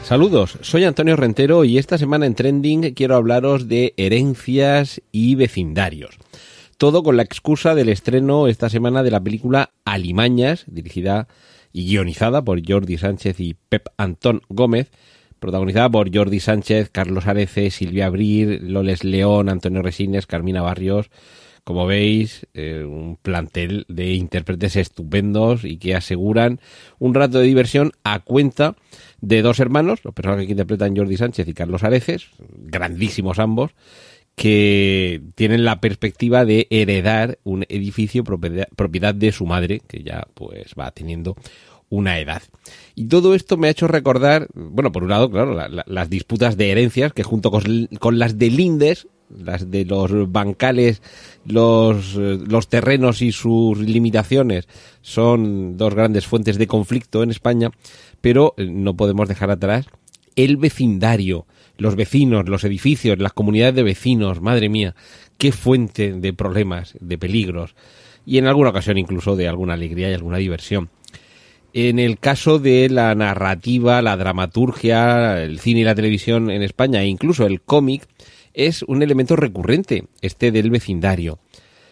Saludos, 0.04 0.60
soy 0.62 0.84
Antonio 0.84 1.15
Rentero 1.15 1.63
y 1.63 1.80
esta 1.80 1.97
semana 1.97 2.28
en 2.28 2.36
Trending 2.36 2.93
quiero 2.93 3.15
hablaros 3.15 3.67
de 3.67 3.95
herencias 3.97 5.01
y 5.12 5.34
vecindarios. 5.34 6.19
Todo 6.78 7.01
con 7.01 7.17
la 7.17 7.23
excusa 7.23 7.73
del 7.73 7.89
estreno 7.89 8.47
esta 8.47 8.69
semana 8.69 9.01
de 9.01 9.10
la 9.10 9.19
película 9.19 9.71
Alimañas, 9.84 10.65
dirigida 10.67 11.28
y 11.75 11.88
guionizada 11.88 12.41
por 12.41 12.65
Jordi 12.65 12.97
Sánchez 12.97 13.41
y 13.41 13.53
Pep 13.53 13.88
Antón 13.97 14.41
Gómez, 14.47 14.91
protagonizada 15.41 15.89
por 15.89 16.15
Jordi 16.15 16.39
Sánchez, 16.39 16.89
Carlos 16.89 17.27
Arece, 17.27 17.69
Silvia 17.69 18.05
Abril, 18.05 18.71
Loles 18.71 19.03
León, 19.03 19.49
Antonio 19.49 19.81
Resines, 19.81 20.25
Carmina 20.25 20.61
Barrios. 20.61 21.09
Como 21.65 21.85
veis, 21.85 22.47
eh, 22.53 22.85
un 22.85 23.17
plantel 23.17 23.85
de 23.89 24.13
intérpretes 24.13 24.77
estupendos 24.77 25.65
y 25.65 25.77
que 25.77 25.95
aseguran 25.95 26.61
un 26.97 27.13
rato 27.13 27.39
de 27.39 27.47
diversión 27.47 27.91
a 28.05 28.19
cuenta 28.19 28.77
de 29.19 29.41
dos 29.41 29.59
hermanos, 29.59 29.99
los 30.05 30.13
personajes 30.13 30.45
que 30.45 30.53
interpretan 30.53 30.95
Jordi 30.95 31.17
Sánchez 31.17 31.45
y 31.45 31.53
Carlos 31.53 31.83
Areces, 31.83 32.27
grandísimos 32.57 33.38
ambos, 33.38 33.71
que 34.36 35.21
tienen 35.36 35.63
la 35.63 35.80
perspectiva 35.80 36.45
de 36.45 36.67
heredar 36.69 37.39
un 37.43 37.65
edificio 37.69 38.24
propiedad, 38.24 39.15
de 39.15 39.32
su 39.32 39.45
madre, 39.45 39.82
que 39.88 40.04
ya 40.04 40.28
pues 40.34 40.74
va 40.78 40.91
teniendo 40.91 41.36
una 41.89 42.19
edad. 42.19 42.43
Y 42.95 43.06
todo 43.06 43.34
esto 43.34 43.56
me 43.56 43.67
ha 43.67 43.71
hecho 43.71 43.88
recordar, 43.88 44.48
bueno, 44.54 44.91
por 44.91 45.04
un 45.04 45.10
lado, 45.10 45.32
claro, 45.32 45.58
las 45.86 46.10
disputas 46.10 46.58
de 46.58 46.71
herencias 46.71 47.13
que 47.13 47.24
junto 47.24 47.50
con, 47.50 48.19
las 48.19 48.38
de 48.38 48.50
lindes, 48.50 49.08
las 49.30 49.71
de 49.71 49.86
los 49.86 50.30
bancales, 50.32 51.02
los, 51.45 52.15
los 52.15 52.67
terrenos 52.67 53.21
y 53.21 53.32
sus 53.32 53.78
limitaciones 53.80 54.67
son 55.02 55.78
dos 55.78 55.95
grandes 55.95 56.28
fuentes 56.28 56.58
de 56.58 56.67
conflicto 56.67 57.24
en 57.24 57.32
España, 57.32 57.71
pero 58.19 58.54
no 58.58 58.98
podemos 58.98 59.30
dejar 59.30 59.52
atrás 59.52 59.86
el 60.36 60.58
vecindario, 60.58 61.45
los 61.77 61.95
vecinos, 61.95 62.47
los 62.49 62.63
edificios, 62.63 63.19
las 63.19 63.33
comunidades 63.33 63.75
de 63.75 63.83
vecinos, 63.83 64.41
madre 64.41 64.69
mía, 64.69 64.95
qué 65.38 65.51
fuente 65.51 66.13
de 66.13 66.33
problemas, 66.33 66.95
de 66.99 67.17
peligros 67.17 67.75
y 68.25 68.38
en 68.38 68.47
alguna 68.47 68.69
ocasión 68.69 68.97
incluso 68.97 69.35
de 69.35 69.47
alguna 69.47 69.73
alegría 69.73 70.09
y 70.09 70.13
alguna 70.13 70.38
diversión. 70.38 70.89
En 71.73 71.99
el 71.99 72.19
caso 72.19 72.57
de 72.57 72.89
la 72.89 73.13
narrativa, 73.15 74.01
la 74.01 74.15
dramaturgia, 74.15 75.43
el 75.43 75.59
cine 75.59 75.81
y 75.81 75.83
la 75.83 75.93
televisión 75.95 76.49
en 76.49 76.63
España 76.63 77.01
e 77.01 77.07
incluso 77.07 77.45
el 77.45 77.61
cómic, 77.61 78.07
es 78.53 78.83
un 78.83 79.03
elemento 79.03 79.35
recurrente, 79.35 80.05
este 80.21 80.51
del 80.53 80.69
vecindario. 80.69 81.39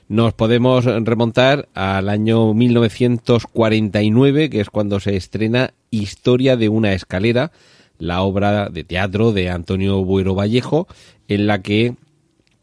Nos 0.08 0.34
podemos 0.34 0.86
remontar 0.86 1.68
al 1.74 2.08
año 2.08 2.54
1949, 2.54 4.50
que 4.50 4.62
es 4.62 4.70
cuando 4.70 5.00
se 5.00 5.16
estrena 5.16 5.74
Historia 5.92 6.56
de 6.56 6.70
una 6.70 6.94
escalera, 6.94 7.52
la 7.98 8.22
obra 8.22 8.70
de 8.70 8.84
teatro 8.84 9.32
de 9.32 9.50
Antonio 9.50 10.04
Buero 10.04 10.36
Vallejo, 10.36 10.88
en 11.28 11.48
la 11.48 11.62
que 11.62 11.96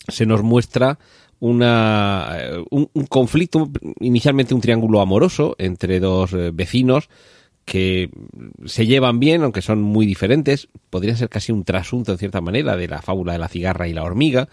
se 0.08 0.26
nos 0.26 0.42
muestra 0.42 0.98
una, 1.40 2.36
eh, 2.38 2.64
un, 2.70 2.88
conflicto, 3.08 3.70
inicialmente 4.00 4.54
un 4.54 4.60
triángulo 4.60 5.00
amoroso 5.00 5.56
entre 5.58 5.98
dos 6.00 6.32
eh, 6.34 6.50
vecinos 6.52 7.08
que 7.64 8.10
se 8.66 8.86
llevan 8.86 9.20
bien, 9.20 9.42
aunque 9.42 9.62
son 9.62 9.80
muy 9.80 10.04
diferentes. 10.04 10.68
Podría 10.90 11.16
ser 11.16 11.28
casi 11.28 11.52
un 11.52 11.64
trasunto, 11.64 12.12
en 12.12 12.18
cierta 12.18 12.40
manera, 12.40 12.76
de 12.76 12.88
la 12.88 13.00
fábula 13.00 13.32
de 13.32 13.38
la 13.38 13.48
cigarra 13.48 13.86
y 13.86 13.92
la 13.92 14.02
hormiga. 14.02 14.48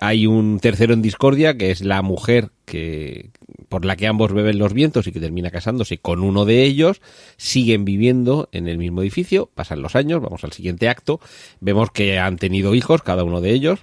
Hay 0.00 0.26
un 0.26 0.60
tercero 0.60 0.94
en 0.94 1.02
discordia, 1.02 1.56
que 1.56 1.70
es 1.70 1.82
la 1.82 2.02
mujer 2.02 2.50
que, 2.66 3.30
por 3.72 3.86
la 3.86 3.96
que 3.96 4.06
ambos 4.06 4.34
beben 4.34 4.58
los 4.58 4.74
vientos 4.74 5.06
y 5.06 5.12
que 5.12 5.18
termina 5.18 5.50
casándose 5.50 5.96
con 5.96 6.22
uno 6.22 6.44
de 6.44 6.62
ellos, 6.62 7.00
siguen 7.38 7.86
viviendo 7.86 8.50
en 8.52 8.68
el 8.68 8.76
mismo 8.76 9.00
edificio, 9.00 9.48
pasan 9.54 9.80
los 9.80 9.96
años, 9.96 10.20
vamos 10.20 10.44
al 10.44 10.52
siguiente 10.52 10.90
acto, 10.90 11.20
vemos 11.60 11.90
que 11.90 12.18
han 12.18 12.36
tenido 12.36 12.74
hijos, 12.74 13.02
cada 13.02 13.24
uno 13.24 13.40
de 13.40 13.52
ellos, 13.52 13.80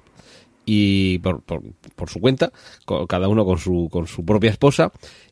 y 0.64 1.18
por, 1.18 1.42
por, 1.42 2.08
su 2.08 2.20
cuenta, 2.20 2.52
cada 3.08 3.30
uno 3.30 3.46
con 3.46 3.58
su, 3.58 3.90
con 3.92 4.06
su 4.06 4.24
propia 4.24 4.52
esposa, 4.52 4.92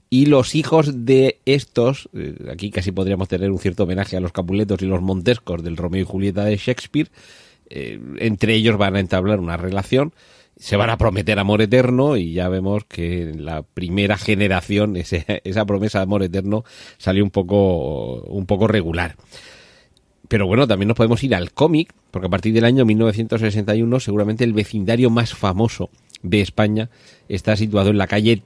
y 0.09 0.25
los 0.25 0.55
hijos 0.55 1.05
de 1.05 1.39
estos, 1.45 2.09
eh, 2.15 2.33
aquí 2.51 2.71
casi 2.71 2.91
podríamos 2.91 3.27
tener 3.27 3.51
un 3.51 3.59
cierto 3.59 3.83
homenaje 3.83 4.17
a 4.17 4.21
los 4.21 4.31
Capuletos 4.31 4.81
y 4.81 4.87
los 4.87 5.03
Montescos 5.03 5.61
del 5.61 5.77
Romeo 5.77 6.01
y 6.01 6.05
Julieta 6.05 6.45
de 6.45 6.57
Shakespeare, 6.57 7.11
eh, 7.69 7.99
entre 8.17 8.55
ellos 8.55 8.75
van 8.79 8.95
a 8.95 9.01
entablar 9.01 9.39
una 9.39 9.55
relación 9.55 10.13
se 10.59 10.75
van 10.75 10.89
a 10.89 10.97
prometer 10.97 11.39
amor 11.39 11.61
eterno 11.61 12.17
y 12.17 12.33
ya 12.33 12.49
vemos 12.49 12.83
que 12.85 13.23
en 13.23 13.45
la 13.45 13.61
primera 13.61 14.17
generación 14.17 14.95
ese, 14.97 15.41
esa 15.43 15.65
promesa 15.65 15.99
de 15.99 16.03
amor 16.03 16.23
eterno 16.23 16.63
salió 16.97 17.23
un 17.23 17.31
poco, 17.31 18.21
un 18.23 18.45
poco 18.45 18.67
regular. 18.67 19.15
Pero 20.27 20.45
bueno, 20.45 20.67
también 20.67 20.89
nos 20.89 20.97
podemos 20.97 21.23
ir 21.23 21.33
al 21.35 21.53
cómic, 21.53 21.93
porque 22.11 22.27
a 22.27 22.29
partir 22.29 22.53
del 22.53 22.65
año 22.65 22.85
1961 22.85 23.99
seguramente 23.99 24.43
el 24.43 24.53
vecindario 24.53 25.09
más 25.09 25.33
famoso 25.33 25.89
de 26.21 26.41
España 26.41 26.89
está 27.29 27.55
situado 27.55 27.91
en 27.91 27.97
la 27.97 28.07
calle 28.07 28.43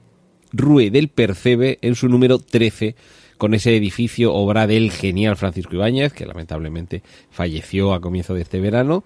Rue 0.52 0.90
del 0.90 1.08
Percebe 1.08 1.78
en 1.82 1.94
su 1.94 2.08
número 2.08 2.38
13 2.38 2.94
con 3.38 3.54
ese 3.54 3.76
edificio 3.76 4.32
obra 4.34 4.68
del 4.68 4.92
genial 4.92 5.36
Francisco 5.36 5.74
Ibáñez, 5.74 6.12
que 6.12 6.26
lamentablemente 6.26 7.02
falleció 7.30 7.92
a 7.92 8.00
comienzo 8.00 8.34
de 8.34 8.42
este 8.42 8.60
verano 8.60 9.02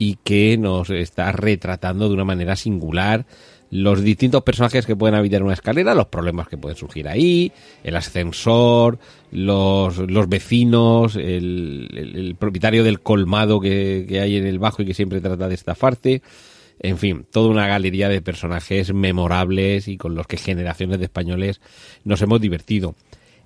y 0.00 0.16
que 0.24 0.56
nos 0.56 0.88
está 0.88 1.30
retratando 1.30 2.08
de 2.08 2.14
una 2.14 2.24
manera 2.24 2.56
singular 2.56 3.26
los 3.70 4.02
distintos 4.02 4.42
personajes 4.42 4.86
que 4.86 4.96
pueden 4.96 5.14
habitar 5.14 5.42
una 5.42 5.52
escalera, 5.52 5.94
los 5.94 6.06
problemas 6.06 6.48
que 6.48 6.56
pueden 6.56 6.76
surgir 6.76 7.06
ahí, 7.06 7.52
el 7.84 7.94
ascensor, 7.94 8.98
los, 9.30 9.98
los 9.98 10.28
vecinos, 10.28 11.16
el, 11.16 11.86
el, 11.94 12.34
propietario 12.34 12.82
del 12.82 13.00
colmado 13.00 13.60
que, 13.60 14.06
que, 14.08 14.20
hay 14.20 14.38
en 14.38 14.46
el 14.46 14.58
bajo 14.58 14.82
y 14.82 14.86
que 14.86 14.94
siempre 14.94 15.20
trata 15.20 15.48
de 15.48 15.54
estafarte. 15.54 16.22
En 16.80 16.96
fin, 16.96 17.26
toda 17.30 17.50
una 17.50 17.66
galería 17.66 18.08
de 18.08 18.22
personajes 18.22 18.94
memorables 18.94 19.86
y 19.86 19.98
con 19.98 20.14
los 20.14 20.26
que 20.26 20.38
generaciones 20.38 20.98
de 20.98 21.04
españoles 21.04 21.60
nos 22.04 22.22
hemos 22.22 22.40
divertido. 22.40 22.94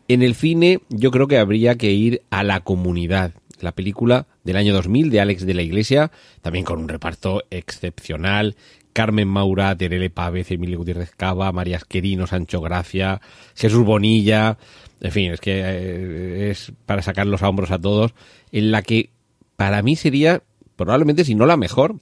En 0.06 0.22
el 0.22 0.34
cine 0.34 0.80
yo 0.88 1.10
creo 1.10 1.26
que 1.26 1.38
habría 1.38 1.76
que 1.76 1.90
ir 1.90 2.22
a 2.30 2.44
la 2.44 2.60
comunidad, 2.60 3.32
la 3.60 3.72
película 3.72 4.26
del 4.44 4.56
año 4.56 4.74
2000 4.74 5.10
de 5.10 5.20
Alex 5.20 5.46
de 5.46 5.54
la 5.54 5.62
Iglesia, 5.62 6.10
también 6.42 6.64
con 6.64 6.78
un 6.78 6.88
reparto 6.88 7.44
excepcional, 7.50 8.56
Carmen 8.92 9.28
Maura, 9.28 9.76
Terele 9.76 10.10
Pávez, 10.10 10.50
Emilio 10.50 10.78
Gutiérrez 10.78 11.10
Cava, 11.16 11.50
María 11.52 11.76
Esquerino, 11.76 12.26
Sancho 12.26 12.60
Gracia, 12.60 13.20
Jesús 13.54 13.84
Bonilla, 13.84 14.56
en 15.00 15.12
fin, 15.12 15.32
es 15.32 15.40
que 15.40 15.60
eh, 15.62 16.50
es 16.50 16.72
para 16.86 17.02
sacar 17.02 17.26
los 17.26 17.42
hombros 17.42 17.70
a 17.70 17.78
todos, 17.78 18.14
en 18.52 18.70
la 18.70 18.82
que 18.82 19.10
para 19.56 19.82
mí 19.82 19.96
sería 19.96 20.42
probablemente, 20.76 21.24
si 21.24 21.34
no 21.34 21.44
la 21.46 21.56
mejor, 21.56 21.96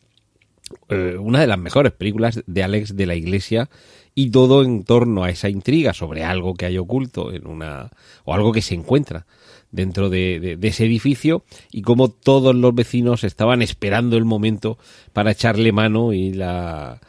eh, 0.89 1.17
una 1.19 1.41
de 1.41 1.47
las 1.47 1.59
mejores 1.59 1.93
películas 1.93 2.43
de 2.47 2.63
Alex 2.63 2.97
de 2.97 3.07
la 3.07 3.15
Iglesia 3.15 3.69
y 4.15 4.31
todo 4.31 4.63
en 4.63 4.85
torno 4.85 5.25
a 5.25 5.31
esa 5.31 5.49
intriga 5.49 5.95
sobre 5.95 6.25
algo 6.25 6.55
que 6.55 6.67
hay 6.67 6.79
oculto 6.79 7.33
en 7.33 7.47
una 7.47 7.91
o 8.25 8.35
algo 8.35 8.53
que 8.53 8.63
se 8.63 8.75
encuentra 8.75 9.27
dentro 9.73 10.11
de, 10.11 10.59
ese 10.63 10.85
edificio 10.85 11.45
y 11.73 11.83
como 11.83 12.09
todos 12.09 12.55
los 12.55 12.75
vecinos 12.75 13.25
estaban 13.25 13.63
esperando 13.63 14.17
el 14.17 14.25
momento 14.25 14.79
para 15.13 15.33
echarle 15.33 15.73
mano 15.73 16.13
y 16.13 16.33
la, 16.33 17.01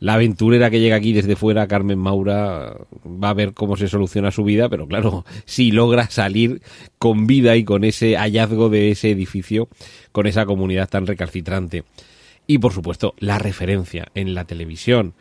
la 0.00 0.14
aventurera 0.14 0.70
que 0.70 0.80
llega 0.80 0.96
aquí 0.96 1.12
desde 1.12 1.36
fuera, 1.36 1.66
Carmen 1.66 1.98
Maura, 1.98 2.76
va 3.04 3.28
a 3.28 3.34
ver 3.34 3.52
cómo 3.52 3.76
se 3.76 3.88
soluciona 3.88 4.30
su 4.30 4.44
vida, 4.44 4.68
pero 4.68 4.86
claro, 4.86 5.24
si 5.44 5.70
logra 5.70 6.08
salir 6.08 6.62
con 6.98 7.26
vida 7.26 7.56
y 7.56 7.64
con 7.64 7.84
ese 7.84 8.16
hallazgo 8.16 8.70
de 8.70 8.90
ese 8.90 9.10
edificio, 9.10 9.68
con 10.12 10.26
esa 10.26 10.46
comunidad 10.46 10.88
tan 10.88 11.06
recalcitrante. 11.06 11.84
Y 12.46 12.58
por 12.58 12.72
supuesto, 12.72 13.14
la 13.18 13.38
referencia 13.38 14.08
en 14.14 14.34
la 14.34 14.44
televisión, 14.44 15.14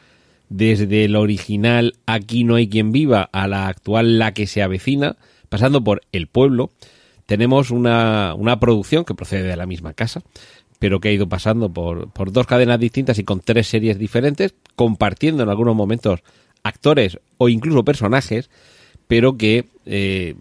desde 0.50 1.06
el 1.06 1.16
original 1.16 1.94
Aquí 2.06 2.44
no 2.44 2.56
hay 2.56 2.68
quien 2.68 2.92
viva 2.92 3.30
a 3.32 3.48
la 3.48 3.68
actual 3.68 4.20
La 4.20 4.34
que 4.34 4.48
se 4.48 4.62
avecina, 4.62 5.16
pasando 5.48 5.84
por 5.84 6.02
El 6.12 6.28
pueblo, 6.28 6.72
tenemos 7.32 7.72
una, 7.72 8.36
una 8.36 8.60
producción 8.60 9.06
que 9.06 9.16
procede 9.16 9.44
de 9.44 9.56
la 9.56 9.66
misma 9.66 9.94
casa, 9.94 10.22
pero 10.80 11.00
que 11.00 11.08
ha 11.08 11.14
ido 11.14 11.30
pasando 11.30 11.72
por, 11.72 12.12
por 12.12 12.34
dos 12.34 12.46
cadenas 12.46 12.78
distintas 12.78 13.20
y 13.20 13.24
con 13.24 13.40
tres 13.40 13.68
series 13.68 13.98
diferentes, 13.98 14.54
compartiendo 14.76 15.42
en 15.42 15.48
algunos 15.48 15.74
momentos 15.74 16.24
actores 16.62 17.20
o 17.38 17.48
incluso 17.48 17.86
personajes, 17.86 18.50
pero 19.08 19.38
que 19.38 19.70
eh, 19.86 20.36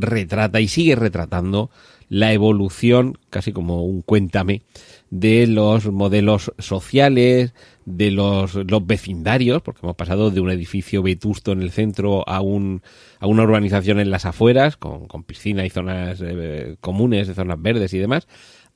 retrata 0.00 0.60
y 0.60 0.66
sigue 0.66 0.96
retratando 0.96 1.70
la 2.08 2.32
evolución, 2.32 3.18
casi 3.30 3.52
como 3.52 3.84
un 3.84 4.02
cuéntame, 4.02 4.62
de 5.10 5.46
los 5.46 5.86
modelos 5.92 6.52
sociales, 6.58 7.54
de 7.86 8.10
los, 8.10 8.56
los 8.56 8.86
vecindarios, 8.86 9.62
porque 9.62 9.80
hemos 9.84 9.96
pasado 9.96 10.30
de 10.30 10.40
un 10.40 10.50
edificio 10.50 11.02
vetusto 11.02 11.52
en 11.52 11.62
el 11.62 11.70
centro 11.70 12.28
a, 12.28 12.40
un, 12.42 12.82
a 13.20 13.28
una 13.28 13.44
urbanización 13.44 14.00
en 14.00 14.10
las 14.10 14.26
afueras, 14.26 14.76
con, 14.76 15.06
con 15.06 15.22
piscina 15.22 15.64
y 15.64 15.70
zonas 15.70 16.20
eh, 16.20 16.76
comunes, 16.80 17.28
de 17.28 17.34
zonas 17.34 17.62
verdes 17.62 17.94
y 17.94 17.98
demás, 17.98 18.26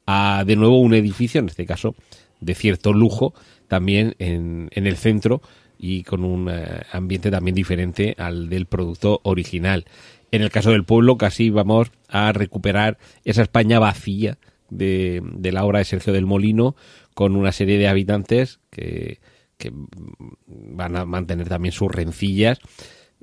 a 0.07 0.45
de 0.47 0.57
nuevo 0.57 0.79
un 0.79 0.95
edificio, 0.95 1.41
en 1.41 1.49
este 1.49 1.67
caso 1.67 1.95
de 2.41 2.55
cierto 2.55 2.93
lujo, 2.93 3.35
también 3.69 4.15
en, 4.19 4.69
en 4.73 4.87
el 4.87 4.97
centro 4.97 5.43
y 5.77 6.05
con 6.05 6.25
un 6.25 6.49
eh, 6.49 6.83
ambiente 6.93 7.31
también 7.31 7.55
diferente 7.55 8.15
al 8.17 8.49
del 8.49 8.67
producto 8.67 9.21
original. 9.25 9.87
En 10.31 10.43
el 10.43 10.51
caso 10.51 10.71
del 10.71 10.85
pueblo, 10.85 11.19
casi 11.19 11.51
vamos 11.51 11.91
a 12.09 12.33
recuperar 12.33 12.99
esa 13.25 13.43
España 13.43 13.81
vacía 13.81 14.39
de, 14.69 15.21
de 15.35 15.53
la 15.53 15.65
obra 15.65 15.81
de 15.81 15.85
Sergio 15.85 16.13
del 16.13 16.27
Molino, 16.27 16.77
con 17.21 17.37
una 17.37 17.53
serie 17.53 17.77
de 17.77 17.87
habitantes 17.87 18.61
que, 18.71 19.21
que 19.59 19.71
van 20.47 20.97
a 20.97 21.05
mantener 21.05 21.51
también 21.51 21.71
sus 21.71 21.93
rencillas. 21.93 22.61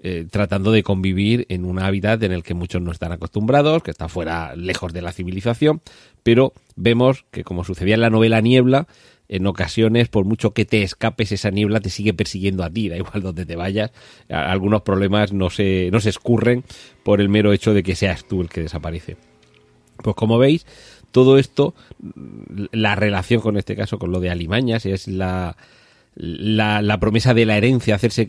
Eh, 0.04 0.28
tratando 0.30 0.72
de 0.72 0.84
convivir 0.84 1.48
en 1.50 1.66
un 1.66 1.80
hábitat 1.80 2.22
en 2.22 2.32
el 2.32 2.44
que 2.44 2.54
muchos 2.54 2.80
no 2.80 2.92
están 2.92 3.12
acostumbrados, 3.12 3.82
que 3.82 3.90
está 3.90 4.08
fuera, 4.08 4.56
lejos 4.56 4.94
de 4.94 5.02
la 5.02 5.12
civilización, 5.12 5.82
pero 6.22 6.54
vemos 6.76 7.26
que 7.32 7.44
como 7.44 7.64
sucedía 7.64 7.96
en 7.96 8.02
la 8.02 8.12
novela 8.12 8.40
Niebla, 8.40 8.88
en 9.30 9.48
ocasiones, 9.48 10.10
por 10.10 10.26
mucho 10.26 10.54
que 10.54 10.66
te 10.66 10.84
escapes, 10.84 11.32
esa 11.32 11.50
niebla 11.50 11.80
te 11.80 11.90
sigue 11.90 12.14
persiguiendo 12.14 12.64
a 12.64 12.70
ti, 12.70 12.90
da 12.90 12.98
igual 12.98 13.24
donde 13.24 13.48
te 13.48 13.56
vayas. 13.56 13.92
Algunos 14.30 14.84
problemas 14.84 15.34
no 15.34 15.50
se, 15.50 15.90
no 15.92 16.00
se 16.02 16.10
escurren 16.10 16.64
por 17.02 17.20
el 17.20 17.30
mero 17.30 17.52
hecho 17.52 17.74
de 17.74 17.82
que 17.82 17.96
seas 17.96 18.28
tú 18.28 18.42
el 18.42 18.50
que 18.50 18.62
desaparece. 18.62 19.18
Pues 20.04 20.16
como 20.16 20.38
veis, 20.38 20.66
todo 21.12 21.38
esto, 21.38 21.74
la 22.72 22.96
relación 22.96 23.42
con 23.42 23.58
este 23.58 23.76
caso, 23.76 23.98
con 24.00 24.12
lo 24.12 24.20
de 24.20 24.30
Alimañas, 24.30 24.86
es 24.86 25.08
la, 25.08 25.56
la, 26.16 27.00
promesa 27.00 27.34
de 27.34 27.46
la 27.46 27.58
herencia, 27.58 27.96
hacerse 27.96 28.28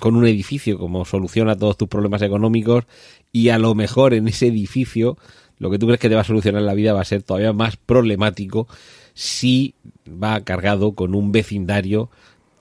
con 0.00 0.16
un 0.16 0.26
edificio 0.26 0.78
como 0.78 1.04
solución 1.04 1.48
a 1.48 1.56
todos 1.56 1.76
tus 1.76 1.88
problemas 1.88 2.22
económicos 2.22 2.84
y 3.32 3.48
a 3.50 3.58
lo 3.58 3.74
mejor 3.74 4.14
en 4.14 4.28
ese 4.28 4.48
edificio 4.48 5.16
lo 5.58 5.70
que 5.70 5.78
tú 5.78 5.86
crees 5.86 6.00
que 6.00 6.08
te 6.08 6.16
va 6.16 6.22
a 6.22 6.24
solucionar 6.24 6.62
la 6.62 6.74
vida 6.74 6.92
va 6.92 7.02
a 7.02 7.04
ser 7.04 7.22
todavía 7.22 7.52
más 7.52 7.76
problemático 7.76 8.66
si 9.14 9.74
va 10.08 10.40
cargado 10.40 10.94
con 10.94 11.14
un 11.14 11.30
vecindario 11.30 12.10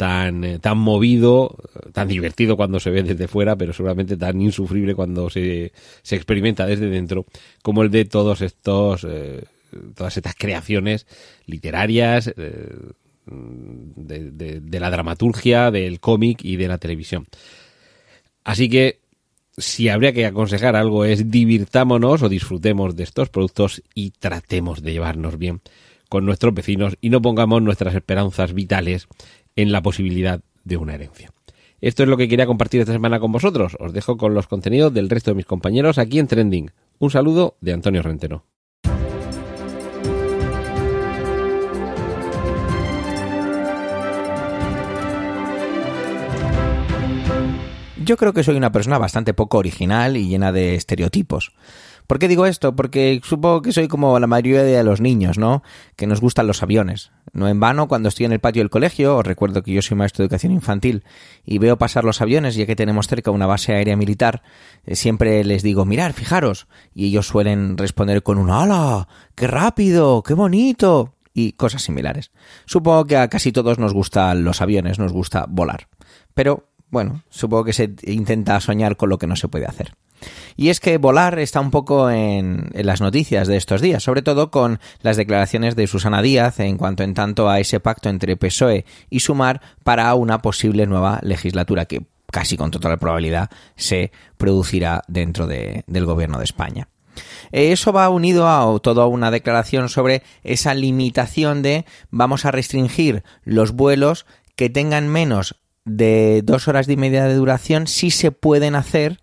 tan, 0.01 0.43
eh, 0.43 0.57
tan 0.57 0.79
movido, 0.79 1.55
tan 1.93 2.07
divertido 2.07 2.57
cuando 2.57 2.79
se 2.79 2.89
ve 2.89 3.03
desde 3.03 3.27
fuera, 3.27 3.55
pero 3.55 3.71
seguramente 3.71 4.17
tan 4.17 4.41
insufrible 4.41 4.95
cuando 4.95 5.29
se, 5.29 5.73
se 6.01 6.15
experimenta 6.15 6.65
desde 6.65 6.89
dentro, 6.89 7.27
como 7.61 7.83
el 7.83 7.91
de 7.91 8.05
todos 8.05 8.41
estos, 8.41 9.05
eh, 9.07 9.43
todas 9.93 10.17
estas 10.17 10.33
creaciones 10.33 11.05
literarias, 11.45 12.33
eh, 12.35 12.77
de, 13.27 14.31
de, 14.31 14.59
de, 14.59 14.79
la 14.79 14.89
dramaturgia, 14.89 15.69
del 15.69 15.99
cómic 15.99 16.43
y 16.43 16.55
de 16.55 16.67
la 16.67 16.79
televisión. 16.79 17.27
Así 18.43 18.69
que 18.69 19.01
si 19.55 19.87
habría 19.87 20.13
que 20.13 20.25
aconsejar 20.25 20.75
algo 20.75 21.05
es 21.05 21.29
divirtámonos 21.29 22.23
o 22.23 22.29
disfrutemos 22.29 22.95
de 22.95 23.03
estos 23.03 23.29
productos 23.29 23.83
y 23.93 24.09
tratemos 24.09 24.81
de 24.81 24.93
llevarnos 24.93 25.37
bien 25.37 25.61
con 26.11 26.25
nuestros 26.25 26.53
vecinos 26.53 26.97
y 26.99 27.09
no 27.09 27.21
pongamos 27.21 27.61
nuestras 27.61 27.95
esperanzas 27.95 28.53
vitales 28.53 29.07
en 29.61 29.71
la 29.71 29.81
posibilidad 29.81 30.41
de 30.63 30.77
una 30.77 30.95
herencia. 30.95 31.31
Esto 31.81 32.03
es 32.03 32.09
lo 32.09 32.17
que 32.17 32.27
quería 32.27 32.45
compartir 32.45 32.81
esta 32.81 32.93
semana 32.93 33.19
con 33.19 33.31
vosotros. 33.31 33.75
Os 33.79 33.93
dejo 33.93 34.17
con 34.17 34.33
los 34.33 34.47
contenidos 34.47 34.93
del 34.93 35.09
resto 35.09 35.31
de 35.31 35.35
mis 35.35 35.45
compañeros 35.45 35.97
aquí 35.97 36.19
en 36.19 36.27
Trending. 36.27 36.71
Un 36.99 37.09
saludo 37.09 37.57
de 37.61 37.73
Antonio 37.73 38.03
Rentero. 38.03 38.45
Yo 48.03 48.17
creo 48.17 48.33
que 48.33 48.43
soy 48.43 48.57
una 48.57 48.71
persona 48.71 48.97
bastante 48.97 49.33
poco 49.33 49.57
original 49.57 50.17
y 50.17 50.27
llena 50.27 50.51
de 50.51 50.75
estereotipos. 50.75 51.51
¿Por 52.07 52.19
qué 52.19 52.27
digo 52.27 52.45
esto? 52.45 52.75
Porque 52.75 53.21
supongo 53.23 53.61
que 53.61 53.71
soy 53.71 53.87
como 53.87 54.19
la 54.19 54.27
mayoría 54.27 54.63
de 54.63 54.83
los 54.83 55.01
niños, 55.01 55.37
¿no? 55.37 55.63
Que 55.95 56.07
nos 56.07 56.21
gustan 56.21 56.47
los 56.47 56.63
aviones. 56.63 57.11
No 57.33 57.47
en 57.47 57.59
vano, 57.59 57.87
cuando 57.87 58.09
estoy 58.09 58.25
en 58.25 58.33
el 58.33 58.39
patio 58.39 58.61
del 58.61 58.69
colegio, 58.69 59.17
os 59.17 59.25
recuerdo 59.25 59.63
que 59.63 59.73
yo 59.73 59.81
soy 59.81 59.97
maestro 59.97 60.23
de 60.23 60.25
educación 60.25 60.51
infantil, 60.51 61.03
y 61.45 61.57
veo 61.57 61.77
pasar 61.77 62.03
los 62.03 62.21
aviones, 62.21 62.55
ya 62.55 62.65
que 62.65 62.75
tenemos 62.75 63.07
cerca 63.07 63.31
una 63.31 63.47
base 63.47 63.73
aérea 63.73 63.95
militar, 63.95 64.43
eh, 64.85 64.95
siempre 64.95 65.43
les 65.43 65.63
digo, 65.63 65.85
mirar, 65.85 66.13
fijaros. 66.13 66.67
Y 66.93 67.07
ellos 67.07 67.27
suelen 67.27 67.77
responder 67.77 68.23
con 68.23 68.37
un 68.37 68.49
¡Hala! 68.49 69.07
¡Qué 69.35 69.47
rápido! 69.47 70.23
¡Qué 70.23 70.33
bonito! 70.33 71.15
y 71.33 71.53
cosas 71.53 71.81
similares. 71.81 72.31
Supongo 72.65 73.05
que 73.05 73.17
a 73.17 73.29
casi 73.29 73.51
todos 73.51 73.79
nos 73.79 73.93
gustan 73.93 74.43
los 74.43 74.61
aviones, 74.61 74.99
nos 74.99 75.13
gusta 75.13 75.45
volar. 75.47 75.87
Pero, 76.33 76.69
bueno, 76.89 77.23
supongo 77.29 77.65
que 77.65 77.73
se 77.73 77.93
intenta 78.03 78.59
soñar 78.59 78.97
con 78.97 79.09
lo 79.09 79.17
que 79.17 79.27
no 79.27 79.35
se 79.35 79.47
puede 79.47 79.65
hacer. 79.65 79.95
Y 80.55 80.69
es 80.69 80.79
que 80.79 80.97
volar 80.97 81.39
está 81.39 81.59
un 81.59 81.71
poco 81.71 82.09
en, 82.09 82.69
las 82.73 83.01
noticias 83.01 83.47
de 83.47 83.57
estos 83.57 83.81
días, 83.81 84.03
sobre 84.03 84.21
todo 84.21 84.51
con 84.51 84.79
las 85.01 85.17
declaraciones 85.17 85.75
de 85.75 85.87
Susana 85.87 86.21
Díaz 86.21 86.59
en 86.59 86.77
cuanto 86.77 87.03
en 87.03 87.13
tanto 87.13 87.49
a 87.49 87.59
ese 87.59 87.79
pacto 87.79 88.09
entre 88.09 88.37
PSOE 88.37 88.85
y 89.09 89.21
Sumar 89.21 89.61
para 89.83 90.13
una 90.15 90.41
posible 90.41 90.85
nueva 90.85 91.19
legislatura 91.23 91.85
que 91.85 92.03
casi 92.31 92.57
con 92.57 92.71
total 92.71 92.97
probabilidad 92.97 93.49
se 93.75 94.11
producirá 94.37 95.03
dentro 95.07 95.47
de, 95.47 95.83
del 95.87 96.05
gobierno 96.05 96.37
de 96.37 96.45
España. 96.45 96.87
Eso 97.51 97.91
va 97.91 98.09
unido 98.09 98.47
a 98.47 98.79
toda 98.79 99.05
una 99.05 99.31
declaración 99.31 99.89
sobre 99.89 100.23
esa 100.43 100.73
limitación 100.73 101.61
de 101.61 101.85
vamos 102.09 102.45
a 102.45 102.51
restringir 102.51 103.23
los 103.43 103.73
vuelos 103.73 104.25
que 104.55 104.69
tengan 104.69 105.09
menos 105.09 105.55
de 105.83 106.41
dos 106.43 106.67
horas 106.67 106.87
y 106.87 106.95
media 106.95 107.25
de 107.25 107.35
duración 107.35 107.87
si 107.87 108.11
se 108.11 108.31
pueden 108.31 108.75
hacer 108.75 109.19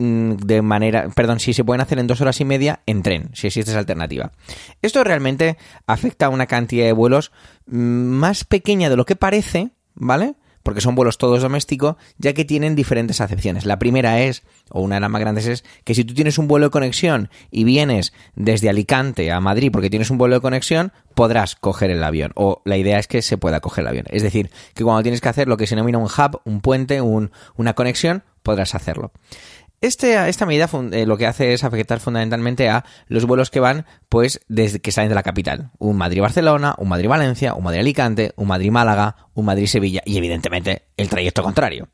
de 0.00 0.62
manera, 0.62 1.10
perdón, 1.10 1.40
si 1.40 1.52
se 1.52 1.62
pueden 1.62 1.82
hacer 1.82 1.98
en 1.98 2.06
dos 2.06 2.22
horas 2.22 2.40
y 2.40 2.46
media 2.46 2.80
en 2.86 3.02
tren, 3.02 3.28
si 3.34 3.48
existe 3.48 3.70
esa 3.70 3.80
alternativa. 3.80 4.32
Esto 4.80 5.04
realmente 5.04 5.58
afecta 5.86 6.26
a 6.26 6.30
una 6.30 6.46
cantidad 6.46 6.86
de 6.86 6.92
vuelos 6.92 7.32
mm, 7.66 7.76
más 7.76 8.44
pequeña 8.44 8.88
de 8.88 8.96
lo 8.96 9.04
que 9.04 9.16
parece, 9.16 9.72
¿vale? 9.94 10.36
porque 10.62 10.80
son 10.80 10.94
vuelos 10.94 11.18
todos 11.18 11.42
domésticos, 11.42 11.96
ya 12.18 12.32
que 12.34 12.44
tienen 12.44 12.76
diferentes 12.76 13.20
acepciones. 13.20 13.64
La 13.64 13.78
primera 13.78 14.20
es, 14.20 14.42
o 14.70 14.82
una 14.82 14.96
de 14.96 15.00
las 15.00 15.10
más 15.10 15.20
grandes 15.20 15.46
es, 15.46 15.64
que 15.84 15.94
si 15.94 16.04
tú 16.04 16.14
tienes 16.14 16.38
un 16.38 16.48
vuelo 16.48 16.66
de 16.66 16.70
conexión 16.70 17.30
y 17.50 17.64
vienes 17.64 18.12
desde 18.34 18.68
Alicante 18.68 19.32
a 19.32 19.40
Madrid 19.40 19.70
porque 19.72 19.90
tienes 19.90 20.10
un 20.10 20.18
vuelo 20.18 20.34
de 20.34 20.40
conexión, 20.40 20.92
podrás 21.14 21.56
coger 21.56 21.90
el 21.90 22.04
avión. 22.04 22.32
O 22.34 22.60
la 22.64 22.76
idea 22.76 22.98
es 22.98 23.06
que 23.06 23.22
se 23.22 23.38
pueda 23.38 23.60
coger 23.60 23.82
el 23.82 23.88
avión. 23.88 24.06
Es 24.10 24.22
decir, 24.22 24.50
que 24.74 24.84
cuando 24.84 25.02
tienes 25.02 25.20
que 25.20 25.28
hacer 25.28 25.48
lo 25.48 25.56
que 25.56 25.66
se 25.66 25.74
denomina 25.74 25.98
un 25.98 26.04
hub, 26.04 26.40
un 26.44 26.60
puente, 26.60 27.00
un, 27.00 27.30
una 27.56 27.74
conexión, 27.74 28.22
podrás 28.42 28.74
hacerlo. 28.74 29.12
Este, 29.80 30.28
esta 30.28 30.44
medida 30.44 30.68
eh, 30.92 31.06
lo 31.06 31.16
que 31.16 31.26
hace 31.26 31.54
es 31.54 31.64
afectar 31.64 32.00
fundamentalmente 32.00 32.68
a 32.68 32.84
los 33.08 33.24
vuelos 33.24 33.50
que 33.50 33.60
van, 33.60 33.86
pues, 34.10 34.40
desde 34.46 34.80
que 34.80 34.92
salen 34.92 35.08
de 35.08 35.14
la 35.14 35.22
capital. 35.22 35.70
Un 35.78 35.96
Madrid-Barcelona, 35.96 36.74
un 36.76 36.88
Madrid-Valencia, 36.88 37.54
un 37.54 37.64
Madrid-Alicante, 37.64 38.32
un 38.36 38.48
Madrid-Málaga, 38.48 39.16
un 39.32 39.46
Madrid-Sevilla 39.46 40.02
y, 40.04 40.18
evidentemente, 40.18 40.82
el 40.98 41.08
trayecto 41.08 41.42
contrario. 41.42 41.88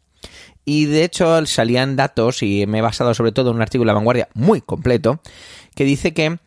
Y 0.64 0.86
de 0.86 1.04
hecho 1.04 1.46
salían 1.46 1.94
datos, 1.94 2.42
y 2.42 2.66
me 2.66 2.78
he 2.78 2.82
basado 2.82 3.14
sobre 3.14 3.30
todo 3.30 3.50
en 3.50 3.56
un 3.56 3.62
artículo 3.62 3.88
de 3.88 3.92
la 3.92 3.98
vanguardia 3.98 4.28
muy 4.34 4.60
completo, 4.62 5.20
que 5.76 5.84
dice 5.84 6.12
que 6.12 6.38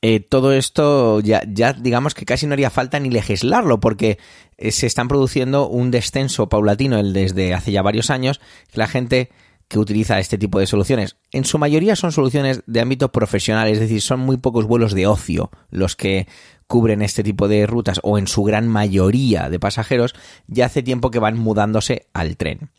eh, 0.00 0.20
todo 0.20 0.54
esto 0.54 1.20
ya, 1.20 1.42
digamos 1.44 2.14
que 2.14 2.24
casi 2.24 2.46
no 2.46 2.54
haría 2.54 2.70
falta 2.70 2.98
ni 2.98 3.10
legislarlo, 3.10 3.78
porque 3.78 4.18
eh, 4.56 4.72
se 4.72 4.86
están 4.86 5.08
produciendo 5.08 5.68
un 5.68 5.90
descenso 5.90 6.48
paulatino 6.48 7.02
desde 7.02 7.52
hace 7.52 7.72
ya 7.72 7.82
varios 7.82 8.08
años, 8.08 8.40
que 8.72 8.78
la 8.78 8.88
gente 8.88 9.30
que 9.68 9.78
utiliza 9.78 10.18
este 10.18 10.38
tipo 10.38 10.58
de 10.60 10.66
soluciones. 10.66 11.16
En 11.32 11.44
su 11.44 11.58
mayoría 11.58 11.96
son 11.96 12.12
soluciones 12.12 12.62
de 12.66 12.80
ámbito 12.80 13.10
profesional, 13.10 13.68
es 13.68 13.80
decir, 13.80 14.00
son 14.00 14.20
muy 14.20 14.36
pocos 14.36 14.66
vuelos 14.66 14.92
de 14.94 15.06
ocio 15.06 15.50
los 15.70 15.96
que 15.96 16.28
cubren 16.66 17.02
este 17.02 17.22
tipo 17.22 17.48
de 17.48 17.66
rutas 17.66 18.00
o 18.02 18.18
en 18.18 18.26
su 18.26 18.42
gran 18.42 18.68
mayoría 18.68 19.48
de 19.48 19.60
pasajeros 19.60 20.14
ya 20.46 20.66
hace 20.66 20.82
tiempo 20.82 21.10
que 21.10 21.18
van 21.18 21.38
mudándose 21.38 22.06
al 22.12 22.36
tren. 22.36 22.70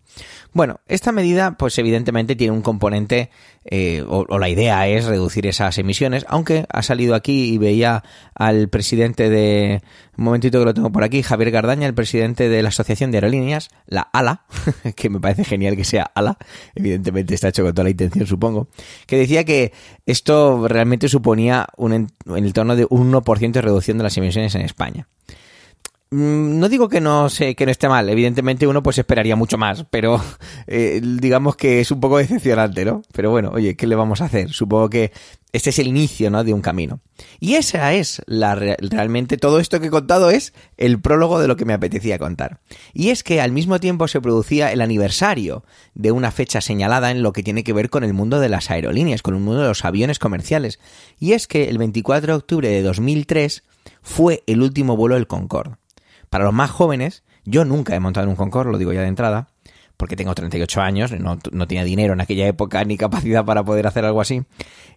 Bueno, 0.53 0.79
esta 0.87 1.11
medida, 1.11 1.57
pues 1.57 1.77
evidentemente 1.77 2.35
tiene 2.35 2.53
un 2.53 2.61
componente, 2.61 3.29
eh, 3.65 4.03
o, 4.07 4.39
la 4.39 4.49
idea 4.49 4.87
es 4.87 5.05
reducir 5.05 5.45
esas 5.45 5.77
emisiones, 5.77 6.25
aunque 6.27 6.65
ha 6.71 6.81
salido 6.81 7.15
aquí 7.15 7.53
y 7.53 7.57
veía 7.57 8.03
al 8.33 8.69
presidente 8.69 9.29
de, 9.29 9.81
un 10.17 10.23
momentito 10.25 10.59
que 10.59 10.65
lo 10.65 10.73
tengo 10.73 10.91
por 10.91 11.03
aquí, 11.03 11.21
Javier 11.21 11.51
Gardaña, 11.51 11.87
el 11.87 11.93
presidente 11.93 12.49
de 12.49 12.63
la 12.63 12.69
Asociación 12.69 13.11
de 13.11 13.17
Aerolíneas, 13.17 13.69
la 13.85 14.01
ALA, 14.01 14.45
que 14.95 15.09
me 15.09 15.19
parece 15.19 15.43
genial 15.43 15.75
que 15.75 15.83
sea 15.83 16.11
ALA, 16.15 16.37
evidentemente 16.75 17.35
está 17.35 17.49
hecho 17.49 17.63
con 17.63 17.73
toda 17.73 17.83
la 17.83 17.91
intención, 17.91 18.25
supongo, 18.25 18.67
que 19.05 19.17
decía 19.17 19.43
que 19.43 19.73
esto 20.05 20.67
realmente 20.67 21.09
suponía 21.09 21.67
un, 21.77 21.93
en 21.93 22.09
el 22.25 22.53
torno 22.53 22.75
de 22.75 22.87
un 22.89 23.11
1% 23.11 23.51
de 23.51 23.61
reducción 23.61 23.97
de 23.97 24.03
las 24.03 24.17
emisiones 24.17 24.55
en 24.55 24.61
España. 24.61 25.07
Mm, 26.09 26.59
no 26.59 26.69
digo 26.69 26.87
que 26.87 27.01
no 27.01 27.29
sé 27.29 27.53
que 27.55 27.65
no 27.65 27.71
esté 27.71 27.89
mal, 27.89 28.07
evidentemente 28.07 28.65
uno 28.65 28.81
pues 28.81 28.97
esperaría 28.97 29.35
mucho 29.35 29.57
más, 29.57 29.85
pero 29.89 30.23
eh, 30.67 31.01
digamos 31.03 31.57
que 31.57 31.81
es 31.81 31.91
un 31.91 31.99
poco 31.99 32.17
decepcionante, 32.17 32.85
¿no? 32.85 33.01
Pero 33.11 33.29
bueno, 33.29 33.51
oye, 33.53 33.75
¿qué 33.75 33.87
le 33.87 33.95
vamos 33.95 34.21
a 34.21 34.25
hacer? 34.25 34.51
Supongo 34.51 34.89
que 34.89 35.11
este 35.51 35.69
es 35.69 35.79
el 35.79 35.87
inicio, 35.87 36.29
¿no? 36.29 36.45
De 36.45 36.53
un 36.53 36.61
camino. 36.61 37.01
Y 37.41 37.55
esa 37.55 37.93
es 37.93 38.21
la 38.25 38.55
realmente 38.55 39.37
todo 39.37 39.59
esto 39.59 39.81
que 39.81 39.87
he 39.87 39.89
contado 39.89 40.29
es 40.29 40.53
el 40.77 41.01
prólogo 41.01 41.39
de 41.39 41.47
lo 41.49 41.57
que 41.57 41.65
me 41.65 41.73
apetecía 41.73 42.19
contar. 42.19 42.59
Y 42.93 43.09
es 43.09 43.23
que 43.23 43.41
al 43.41 43.51
mismo 43.51 43.79
tiempo 43.79 44.07
se 44.07 44.21
producía 44.21 44.71
el 44.71 44.81
aniversario 44.81 45.65
de 45.93 46.11
una 46.11 46.31
fecha 46.31 46.61
señalada 46.61 47.11
en 47.11 47.21
lo 47.21 47.33
que 47.33 47.43
tiene 47.43 47.63
que 47.65 47.73
ver 47.73 47.89
con 47.89 48.03
el 48.05 48.13
mundo 48.13 48.39
de 48.39 48.49
las 48.49 48.71
aerolíneas, 48.71 49.21
con 49.21 49.35
el 49.35 49.41
mundo 49.41 49.61
de 49.61 49.67
los 49.69 49.83
aviones 49.83 50.19
comerciales. 50.19 50.79
Y 51.19 51.33
es 51.33 51.47
que 51.47 51.69
el 51.69 51.77
24 51.77 52.33
de 52.33 52.37
octubre 52.37 52.69
de 52.69 52.81
2003 52.81 53.63
fue 54.01 54.43
el 54.47 54.61
último 54.61 54.95
vuelo 54.95 55.15
del 55.15 55.27
Concorde. 55.27 55.75
Para 56.37 56.45
los 56.45 56.53
más 56.53 56.69
jóvenes, 56.69 57.23
yo 57.45 57.65
nunca 57.65 57.95
he 57.95 57.99
montado 57.99 58.25
en 58.25 58.29
un 58.29 58.35
Concorde, 58.35 58.71
lo 58.71 58.77
digo 58.77 58.93
ya 58.93 59.01
de 59.01 59.07
entrada, 59.07 59.47
porque 59.97 60.15
tengo 60.15 60.35
38 60.35 60.81
años, 60.81 61.11
no, 61.13 61.39
no 61.51 61.67
tenía 61.67 61.83
dinero 61.83 62.13
en 62.13 62.21
aquella 62.21 62.45
época 62.45 62.83
ni 62.83 62.95
capacidad 62.95 63.43
para 63.43 63.65
poder 63.65 63.87
hacer 63.87 64.05
algo 64.05 64.21
así. 64.21 64.43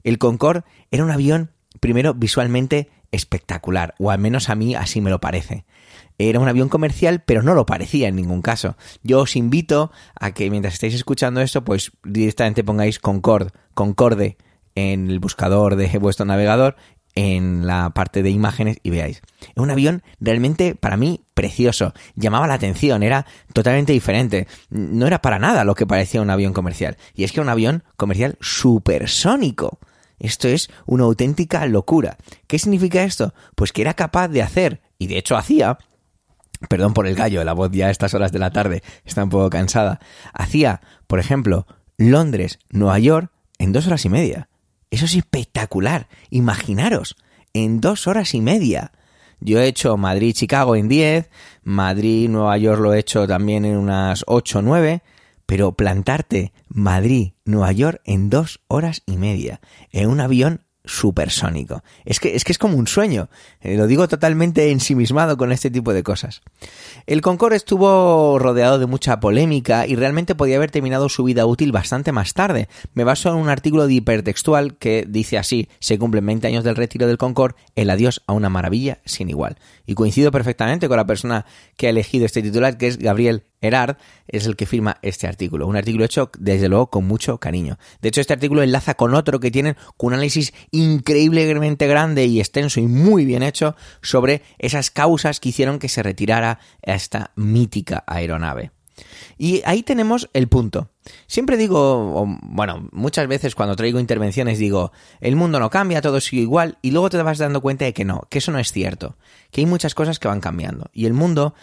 El 0.05 0.19
Concorde 0.19 0.65
era 0.91 1.03
un 1.03 1.11
avión, 1.11 1.51
primero, 1.81 2.13
visualmente 2.13 2.91
espectacular, 3.11 3.95
o 3.99 4.11
al 4.11 4.19
menos 4.19 4.51
a 4.51 4.55
mí 4.55 4.75
así 4.75 5.01
me 5.01 5.09
lo 5.09 5.19
parece. 5.19 5.65
Era 6.19 6.41
un 6.41 6.49
avión 6.49 6.69
comercial, 6.69 7.23
pero 7.25 7.43
no 7.43 7.55
lo 7.55 7.65
parecía 7.65 8.09
en 8.09 8.17
ningún 8.17 8.43
caso. 8.43 8.77
Yo 9.03 9.21
os 9.21 9.35
invito 9.35 9.93
a 10.21 10.33
que 10.33 10.51
mientras 10.51 10.75
estéis 10.75 10.93
escuchando 10.93 11.41
esto, 11.41 11.65
pues 11.65 11.93
directamente 12.05 12.65
pongáis 12.65 12.99
Concorde, 12.99 13.49
Concorde 13.73 14.37
en 14.75 15.09
el 15.09 15.21
buscador 15.21 15.77
de 15.77 15.89
vuestro 15.99 16.27
navegador 16.27 16.77
en 17.15 17.67
la 17.67 17.91
parte 17.91 18.23
de 18.23 18.31
imágenes 18.31 18.79
y 18.83 18.91
veáis. 18.91 19.23
Es 19.41 19.57
un 19.57 19.71
avión 19.71 20.03
realmente 20.21 20.75
para 20.75 20.97
mí 20.97 21.25
precioso, 21.35 21.93
llamaba 22.15 22.47
la 22.47 22.55
atención, 22.55 23.03
era 23.03 23.27
totalmente 23.53 23.93
diferente, 23.93 24.47
no 24.71 25.07
era 25.07 25.21
para 25.21 25.39
nada 25.39 25.65
lo 25.65 25.75
que 25.75 25.87
parecía 25.87 26.23
un 26.23 26.31
avión 26.31 26.53
comercial, 26.53 26.97
y 27.15 27.25
es 27.25 27.33
que 27.33 27.41
un 27.41 27.49
avión 27.49 27.85
comercial 27.97 28.37
supersónico. 28.41 29.79
Esto 30.19 30.49
es 30.49 30.69
una 30.85 31.05
auténtica 31.05 31.65
locura. 31.67 32.19
¿Qué 32.47 32.59
significa 32.59 33.03
esto? 33.03 33.33
Pues 33.55 33.73
que 33.73 33.81
era 33.81 33.95
capaz 33.95 34.29
de 34.29 34.43
hacer, 34.43 34.83
y 34.99 35.07
de 35.07 35.17
hecho 35.17 35.37
hacía, 35.37 35.79
perdón 36.69 36.93
por 36.93 37.07
el 37.07 37.15
gallo, 37.15 37.43
la 37.43 37.55
voz 37.55 37.71
ya 37.73 37.87
a 37.87 37.91
estas 37.91 38.13
horas 38.13 38.31
de 38.31 38.39
la 38.39 38.51
tarde 38.51 38.83
está 39.05 39.25
un 39.25 39.31
poco 39.31 39.49
cansada, 39.49 39.99
hacía, 40.35 40.83
por 41.07 41.21
ejemplo, 41.21 41.67
Londres, 41.97 42.59
Nueva 42.69 42.99
York 42.99 43.33
en 43.59 43.73
dos 43.73 43.87
horas 43.87 44.05
y 44.05 44.11
media. 44.11 44.50
Eso 44.91 45.05
es 45.05 45.15
espectacular. 45.15 46.09
Imaginaros, 46.31 47.17
en 47.53 47.81
dos 47.81 48.07
horas 48.07 48.35
y 48.35 48.41
media. 48.41 48.93
Yo 49.41 49.61
he 49.61 49.67
hecho 49.67 49.97
Madrid-Chicago 49.97 50.77
en 50.77 50.89
10, 50.89 51.31
Madrid-Nueva 51.63 52.59
York 52.59 52.81
lo 52.81 52.93
he 52.93 52.99
hecho 52.99 53.27
también 53.27 53.65
en 53.65 53.77
unas 53.77 54.25
8 54.27 54.59
o 54.59 54.63
9, 54.63 55.03
pero 55.47 55.73
plantarte 55.73 56.53
Madrid-Nueva 56.69 57.73
York 57.73 58.03
en 58.05 58.29
dos 58.29 58.61
horas 58.69 59.03
y 59.07 59.17
media, 59.17 59.61
en 59.93 60.11
un 60.11 60.21
avión 60.21 60.65
supersónico. 60.91 61.85
Es 62.05 62.19
que, 62.19 62.35
es 62.35 62.45
que 62.45 62.51
es 62.51 62.59
como 62.59 62.77
un 62.77 62.89
sueño. 62.89 63.29
Eh, 63.61 63.77
lo 63.77 63.87
digo 63.87 64.09
totalmente 64.09 64.71
ensimismado 64.71 65.37
con 65.37 65.53
este 65.53 65.71
tipo 65.71 65.93
de 65.93 66.03
cosas. 66.03 66.43
El 67.07 67.21
Concorde 67.21 67.57
estuvo 67.57 68.39
rodeado 68.41 68.79
de 68.81 68.87
mucha 68.87 69.21
polémica 69.21 69.87
y 69.87 69.95
realmente 69.95 70.35
podía 70.35 70.57
haber 70.57 70.73
terminado 70.73 71.09
su 71.09 71.23
vida 71.23 71.47
útil 71.47 71.71
bastante 71.71 72.11
más 72.11 72.35
tarde. 72.35 72.69
Me 72.93 73.05
baso 73.05 73.31
en 73.31 73.37
un 73.37 73.49
artículo 73.49 73.87
de 73.87 73.95
hipertextual 73.95 74.77
que 74.79 75.07
dice 75.09 75.39
así, 75.39 75.69
se 75.79 75.99
cumplen 75.99 76.27
20 76.27 76.49
años 76.49 76.65
del 76.65 76.77
retiro 76.77 77.07
del 77.07 77.19
Concorde, 77.19 77.55
el 77.77 77.89
adiós 77.89 78.23
a 78.27 78.33
una 78.33 78.49
maravilla 78.51 78.99
sin 79.05 79.31
igual. 79.31 79.59
Y 79.87 79.95
coincido 79.95 80.33
perfectamente 80.33 80.89
con 80.89 80.97
la 80.97 81.07
persona 81.07 81.47
que 81.77 81.87
ha 81.87 81.91
elegido 81.91 82.27
este 82.27 82.43
titular, 82.43 82.77
que 82.77 82.89
es 82.89 82.99
Gabriel 82.99 83.45
Erard 83.61 83.97
es 84.29 84.47
el 84.47 84.57
que 84.57 84.67
firma 84.67 84.99
este 85.03 85.27
artículo. 85.27 85.67
Un 85.67 85.77
artículo 85.77 86.05
hecho, 86.05 86.31
desde 86.39 86.69
luego, 86.69 86.89
con 86.89 87.07
mucho 87.07 87.39
cariño. 87.39 87.79
De 88.01 88.09
hecho, 88.09 88.21
este 88.21 88.33
artículo 88.33 88.63
enlaza 88.63 88.95
con 88.95 89.15
otro 89.15 89.41
que 89.41 89.51
tienen 89.51 89.77
un 89.99 90.15
análisis 90.15 90.53
increíblemente 90.71 91.87
grande 91.87 92.27
y 92.27 92.41
extenso 92.41 92.81
y 92.81 92.87
muy 92.87 93.25
bien 93.25 93.43
hecho 93.43 93.77
sobre 94.03 94.43
esas 94.59 94.91
causas 94.91 95.41
que 95.41 95.51
hicieron 95.51 95.79
que 95.79 95.89
se 95.89 96.03
retirara 96.03 96.59
esta 96.83 97.33
mítica 97.37 98.05
aeronave. 98.07 98.71
Y 99.39 99.63
ahí 99.65 99.83
tenemos 99.83 100.29
el 100.35 100.49
punto. 100.49 100.91
Siempre 101.27 101.57
digo, 101.57 102.27
bueno, 102.43 102.89
muchas 102.93 103.27
veces 103.27 103.55
cuando 103.55 103.77
traigo 103.77 103.99
intervenciones 103.99 104.59
digo, 104.59 104.93
el 105.21 105.37
mundo 105.37 105.59
no 105.59 105.71
cambia, 105.71 106.03
todo 106.03 106.21
sigue 106.21 106.43
igual, 106.43 106.79
y 106.83 106.91
luego 106.91 107.11
te 107.11 107.23
vas 107.23 107.39
dando 107.39 107.61
cuenta 107.61 107.85
de 107.85 107.95
que 107.95 108.05
no, 108.05 108.27
que 108.29 108.39
eso 108.39 108.53
no 108.53 108.59
es 108.59 108.73
cierto, 108.73 109.17
que 109.51 109.63
hay 109.63 109.67
muchas 109.67 109.95
cosas 109.95 110.19
que 110.19 110.29
van 110.29 110.41
cambiando. 110.41 110.91
Y 110.93 111.07
el 111.07 111.15
mundo 111.15 111.55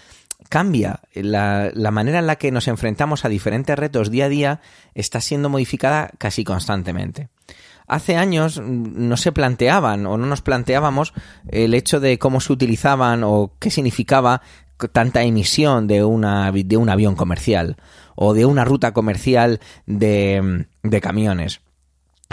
cambia. 0.47 1.01
La, 1.13 1.71
la, 1.73 1.91
manera 1.91 2.19
en 2.19 2.27
la 2.27 2.37
que 2.37 2.51
nos 2.51 2.67
enfrentamos 2.67 3.25
a 3.25 3.29
diferentes 3.29 3.77
retos 3.77 4.11
día 4.11 4.25
a 4.25 4.29
día 4.29 4.61
está 4.95 5.21
siendo 5.21 5.49
modificada 5.49 6.11
casi 6.17 6.43
constantemente. 6.43 7.29
hace 7.87 8.15
años 8.17 8.61
no 8.61 9.17
se 9.17 9.31
planteaban 9.31 10.05
o 10.05 10.17
no 10.17 10.25
nos 10.25 10.41
planteábamos 10.41 11.13
el 11.47 11.73
hecho 11.73 11.99
de 11.99 12.19
cómo 12.19 12.41
se 12.41 12.53
utilizaban 12.53 13.23
o 13.23 13.53
qué 13.59 13.71
significaba 13.71 14.41
tanta 14.91 15.23
emisión 15.23 15.87
de, 15.87 16.03
una, 16.03 16.51
de 16.51 16.77
un 16.77 16.89
avión 16.89 17.15
comercial 17.15 17.77
o 18.15 18.33
de 18.33 18.45
una 18.45 18.65
ruta 18.65 18.93
comercial 18.93 19.59
de, 19.85 20.65
de 20.83 21.01
camiones 21.01 21.61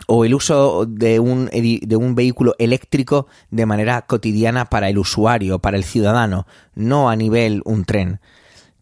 o 0.07 0.24
el 0.24 0.34
uso 0.34 0.86
de 0.86 1.20
un, 1.20 1.47
de 1.47 1.97
un 1.97 2.14
vehículo 2.14 2.55
eléctrico 2.59 3.26
de 3.51 3.66
manera 3.66 4.03
cotidiana 4.03 4.66
para 4.66 4.88
el 4.88 4.99
usuario, 4.99 5.59
para 5.61 5.76
el 5.76 5.84
ciudadano, 5.84 6.47
no 6.74 7.11
a 7.11 7.16
nivel 7.16 7.62
un 7.64 7.84
tren. 7.84 8.20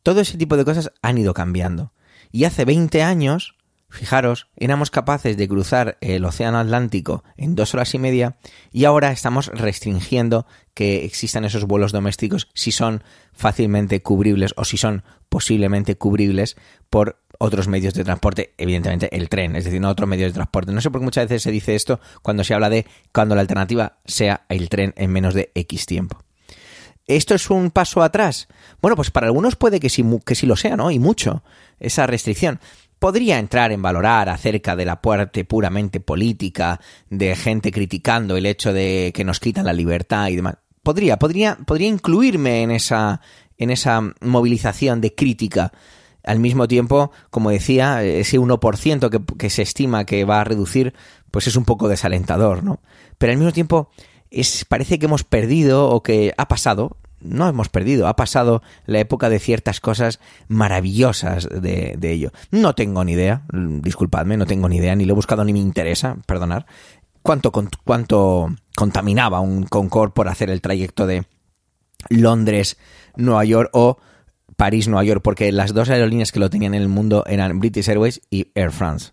Todo 0.02 0.20
ese 0.20 0.38
tipo 0.38 0.56
de 0.56 0.64
cosas 0.64 0.90
han 1.02 1.18
ido 1.18 1.34
cambiando. 1.34 1.92
Y 2.32 2.44
hace 2.44 2.64
20 2.64 3.02
años, 3.02 3.54
fijaros, 3.88 4.48
éramos 4.56 4.90
capaces 4.90 5.36
de 5.36 5.46
cruzar 5.46 5.98
el 6.00 6.24
Océano 6.24 6.58
Atlántico 6.58 7.22
en 7.36 7.54
dos 7.54 7.74
horas 7.74 7.94
y 7.94 7.98
media 7.98 8.36
y 8.72 8.84
ahora 8.84 9.12
estamos 9.12 9.48
restringiendo 9.48 10.46
que 10.74 11.04
existan 11.04 11.44
esos 11.44 11.66
vuelos 11.66 11.92
domésticos 11.92 12.48
si 12.54 12.72
son 12.72 13.04
fácilmente 13.32 14.00
cubribles 14.00 14.54
o 14.56 14.64
si 14.64 14.78
son 14.78 15.04
posiblemente 15.28 15.96
cubribles 15.96 16.56
por 16.88 17.22
otros 17.42 17.66
medios 17.66 17.92
de 17.94 18.04
transporte, 18.04 18.54
evidentemente 18.56 19.14
el 19.16 19.28
tren, 19.28 19.56
es 19.56 19.64
decir, 19.64 19.80
no 19.80 19.88
otros 19.88 20.08
medios 20.08 20.30
de 20.30 20.34
transporte. 20.34 20.70
No 20.72 20.80
sé 20.80 20.90
por 20.90 21.00
qué 21.00 21.04
muchas 21.04 21.24
veces 21.24 21.42
se 21.42 21.50
dice 21.50 21.74
esto 21.74 22.00
cuando 22.22 22.44
se 22.44 22.54
habla 22.54 22.70
de 22.70 22.86
cuando 23.12 23.34
la 23.34 23.40
alternativa 23.40 23.98
sea 24.04 24.46
el 24.48 24.68
tren 24.68 24.94
en 24.96 25.10
menos 25.10 25.34
de 25.34 25.50
X 25.54 25.86
tiempo. 25.86 26.22
¿Esto 27.08 27.34
es 27.34 27.50
un 27.50 27.72
paso 27.72 28.02
atrás? 28.02 28.46
Bueno, 28.80 28.94
pues 28.94 29.10
para 29.10 29.26
algunos 29.26 29.56
puede 29.56 29.80
que 29.80 29.88
sí, 29.88 30.04
que 30.24 30.36
sí 30.36 30.46
lo 30.46 30.54
sea, 30.54 30.76
¿no? 30.76 30.92
Y 30.92 31.00
mucho, 31.00 31.42
esa 31.80 32.06
restricción. 32.06 32.60
Podría 33.00 33.40
entrar 33.40 33.72
en 33.72 33.82
valorar 33.82 34.28
acerca 34.28 34.76
de 34.76 34.84
la 34.84 35.02
parte 35.02 35.44
puramente 35.44 35.98
política, 35.98 36.80
de 37.10 37.34
gente 37.34 37.72
criticando 37.72 38.36
el 38.36 38.46
hecho 38.46 38.72
de 38.72 39.10
que 39.12 39.24
nos 39.24 39.40
quitan 39.40 39.66
la 39.66 39.72
libertad 39.72 40.28
y 40.28 40.36
demás. 40.36 40.58
Podría, 40.84 41.18
podría, 41.18 41.56
podría 41.56 41.88
incluirme 41.88 42.62
en 42.62 42.70
esa, 42.70 43.20
en 43.58 43.70
esa 43.70 44.00
movilización 44.20 45.00
de 45.00 45.16
crítica 45.16 45.72
al 46.24 46.38
mismo 46.38 46.68
tiempo, 46.68 47.10
como 47.30 47.50
decía, 47.50 48.02
ese 48.02 48.38
1% 48.38 49.10
que, 49.10 49.36
que 49.36 49.50
se 49.50 49.62
estima 49.62 50.04
que 50.04 50.24
va 50.24 50.40
a 50.40 50.44
reducir, 50.44 50.94
pues 51.30 51.46
es 51.46 51.56
un 51.56 51.64
poco 51.64 51.88
desalentador, 51.88 52.62
¿no? 52.62 52.80
Pero 53.18 53.32
al 53.32 53.38
mismo 53.38 53.52
tiempo, 53.52 53.90
es, 54.32 54.64
parece 54.64 54.98
que 54.98 55.06
hemos 55.06 55.24
perdido 55.24 55.88
o 55.88 56.02
que 56.02 56.34
ha 56.36 56.48
pasado, 56.48 56.96
no 57.20 57.48
hemos 57.48 57.68
perdido, 57.68 58.08
ha 58.08 58.16
pasado 58.16 58.62
la 58.86 58.98
época 58.98 59.28
de 59.28 59.38
ciertas 59.38 59.80
cosas 59.80 60.20
maravillosas 60.48 61.48
de, 61.48 61.98
ello. 62.02 62.32
No 62.50 62.74
tengo 62.74 63.04
ni 63.04 63.12
idea, 63.12 63.42
disculpadme, 63.52 64.36
no 64.36 64.46
tengo 64.46 64.68
ni 64.68 64.76
idea, 64.76 64.96
ni 64.96 65.04
lo 65.04 65.12
he 65.12 65.16
buscado 65.16 65.44
ni 65.44 65.52
me 65.52 65.60
interesa, 65.60 66.16
perdonar, 66.26 66.66
cuánto, 67.22 67.52
cuánto 67.84 68.48
contaminaba 68.74 69.40
un 69.40 69.64
Concorde 69.64 70.14
por 70.14 70.28
hacer 70.28 70.50
el 70.50 70.60
trayecto 70.60 71.06
de 71.06 71.24
Londres-Nueva 72.08 73.44
York 73.44 73.70
o 73.72 73.98
París-Nueva 74.62 75.02
York, 75.02 75.22
porque 75.24 75.50
las 75.50 75.74
dos 75.74 75.90
aerolíneas 75.90 76.30
que 76.30 76.38
lo 76.38 76.48
tenían 76.48 76.74
en 76.74 76.82
el 76.82 76.88
mundo 76.88 77.24
eran 77.26 77.58
British 77.58 77.88
Airways 77.88 78.20
y 78.30 78.46
Air 78.54 78.70
France. 78.70 79.10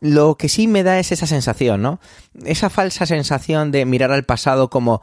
Lo 0.00 0.36
que 0.36 0.50
sí 0.50 0.68
me 0.68 0.82
da 0.82 0.98
es 0.98 1.12
esa 1.12 1.26
sensación, 1.26 1.80
¿no? 1.80 1.98
Esa 2.44 2.68
falsa 2.68 3.06
sensación 3.06 3.70
de 3.70 3.86
mirar 3.86 4.12
al 4.12 4.24
pasado 4.24 4.68
como 4.68 5.00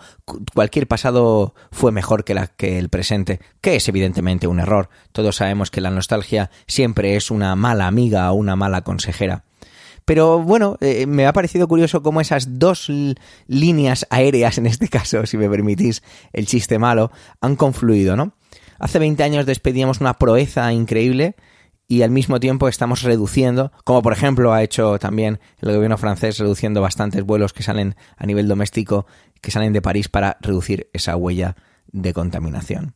cualquier 0.53 0.88
pasado 0.88 1.55
fue 1.71 1.91
mejor 1.91 2.24
que, 2.24 2.36
la, 2.36 2.45
que 2.45 2.78
el 2.78 2.89
presente, 2.89 3.39
que 3.61 3.76
es 3.76 3.89
evidentemente 3.89 4.45
un 4.45 4.59
error. 4.59 4.89
Todos 5.11 5.38
sabemos 5.38 5.71
que 5.71 5.82
la 5.82 5.89
nostalgia 5.89 6.51
siempre 6.67 7.15
es 7.15 7.32
una 7.32 7.55
mala 7.55 7.88
amiga 7.88 8.32
o 8.32 8.36
una 8.36 8.55
mala 8.55 8.84
consejera. 8.84 9.43
Pero 10.05 10.38
bueno, 10.38 10.78
eh, 10.82 11.07
me 11.07 11.26
ha 11.26 11.34
parecido 11.34 11.67
curioso 11.67 12.03
cómo 12.03 12.21
esas 12.21 12.59
dos 12.59 12.91
líneas 13.47 14.05
aéreas, 14.11 14.59
en 14.59 14.67
este 14.67 14.88
caso, 14.88 15.26
si 15.26 15.36
me 15.38 15.49
permitís 15.49 16.03
el 16.32 16.45
chiste 16.45 16.78
malo, 16.78 17.11
han 17.41 17.55
confluido, 17.55 18.15
¿no? 18.15 18.34
Hace 18.84 18.99
20 18.99 19.23
años 19.23 19.45
despedíamos 19.45 20.01
una 20.01 20.15
proeza 20.15 20.73
increíble 20.73 21.38
y 21.88 22.01
al 22.01 22.11
mismo 22.11 22.41
tiempo 22.41 22.67
estamos 22.67 23.01
reduciendo, 23.03 23.71
como 23.86 24.01
por 24.01 24.11
ejemplo 24.11 24.51
ha 24.51 24.61
hecho 24.61 24.99
también 24.99 25.39
el 25.61 25.73
gobierno 25.73 25.97
francés, 25.97 26.38
reduciendo 26.38 26.81
bastantes 26.81 27.23
vuelos 27.23 27.53
que 27.53 27.63
salen 27.63 27.95
a 28.17 28.25
nivel 28.25 28.45
doméstico, 28.45 29.05
que 29.39 29.51
salen 29.51 29.71
de 29.71 29.81
París 29.81 30.09
para 30.09 30.36
reducir 30.41 30.89
esa 30.91 31.15
huella 31.15 31.55
de 31.93 32.11
contaminación. 32.11 32.95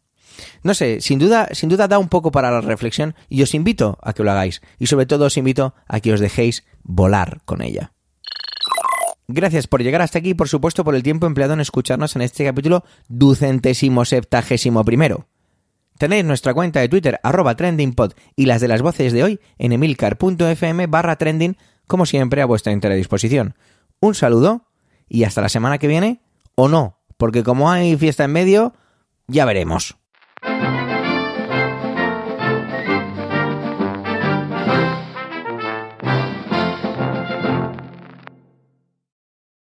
No 0.62 0.74
sé, 0.74 1.00
sin 1.00 1.20
duda, 1.20 1.48
sin 1.54 1.70
duda 1.70 1.88
da 1.88 2.00
un 2.00 2.10
poco 2.10 2.32
para 2.32 2.52
la 2.52 2.60
reflexión 2.60 3.16
y 3.30 3.42
os 3.44 3.54
invito 3.54 3.98
a 4.02 4.12
que 4.12 4.26
lo 4.26 4.32
hagáis 4.32 4.62
y 4.80 4.88
sobre 4.88 5.06
todo 5.06 5.28
os 5.28 5.38
invito 5.38 5.74
a 5.88 6.02
que 6.02 6.12
os 6.12 6.20
dejéis 6.20 6.66
volar 6.84 7.40
con 7.46 7.62
ella. 7.62 7.94
Gracias 9.30 9.68
por 9.68 9.82
llegar 9.82 10.02
hasta 10.02 10.20
aquí 10.20 10.32
y 10.32 10.34
por 10.34 10.50
supuesto 10.50 10.84
por 10.84 10.96
el 10.96 11.04
tiempo 11.04 11.28
empleado 11.28 11.54
en 11.54 11.62
escucharnos 11.62 12.18
en 12.18 12.24
este 12.24 12.44
capítulo 12.44 12.84
ducentésimo 13.08 14.04
septagésimo 14.04 14.84
primero. 14.84 15.28
Tenéis 15.98 16.26
nuestra 16.26 16.54
cuenta 16.54 16.80
de 16.80 16.90
Twitter 16.90 17.20
arroba 17.24 17.56
trendingpod 17.56 18.14
y 18.36 18.46
las 18.46 18.62
de 18.62 18.68
las 18.68 18.82
voces 18.82 19.14
de 19.14 19.24
hoy 19.24 19.40
en 19.58 19.72
emilcar.fm 19.72 20.88
barra 20.88 21.16
trending 21.16 21.58
como 21.88 22.06
siempre 22.06 22.42
a 22.42 22.46
vuestra 22.46 22.74
entera 22.74 22.96
disposición. 22.96 23.56
Un 24.00 24.14
saludo 24.14 24.68
y 25.10 25.24
hasta 25.24 25.42
la 25.42 25.50
semana 25.50 25.78
que 25.78 25.88
viene 25.88 26.22
o 26.56 26.68
no, 26.68 27.00
porque 27.18 27.44
como 27.44 27.72
hay 27.72 27.96
fiesta 27.98 28.26
en 28.26 28.32
medio, 28.32 28.74
ya 29.28 29.46
veremos. 29.46 29.98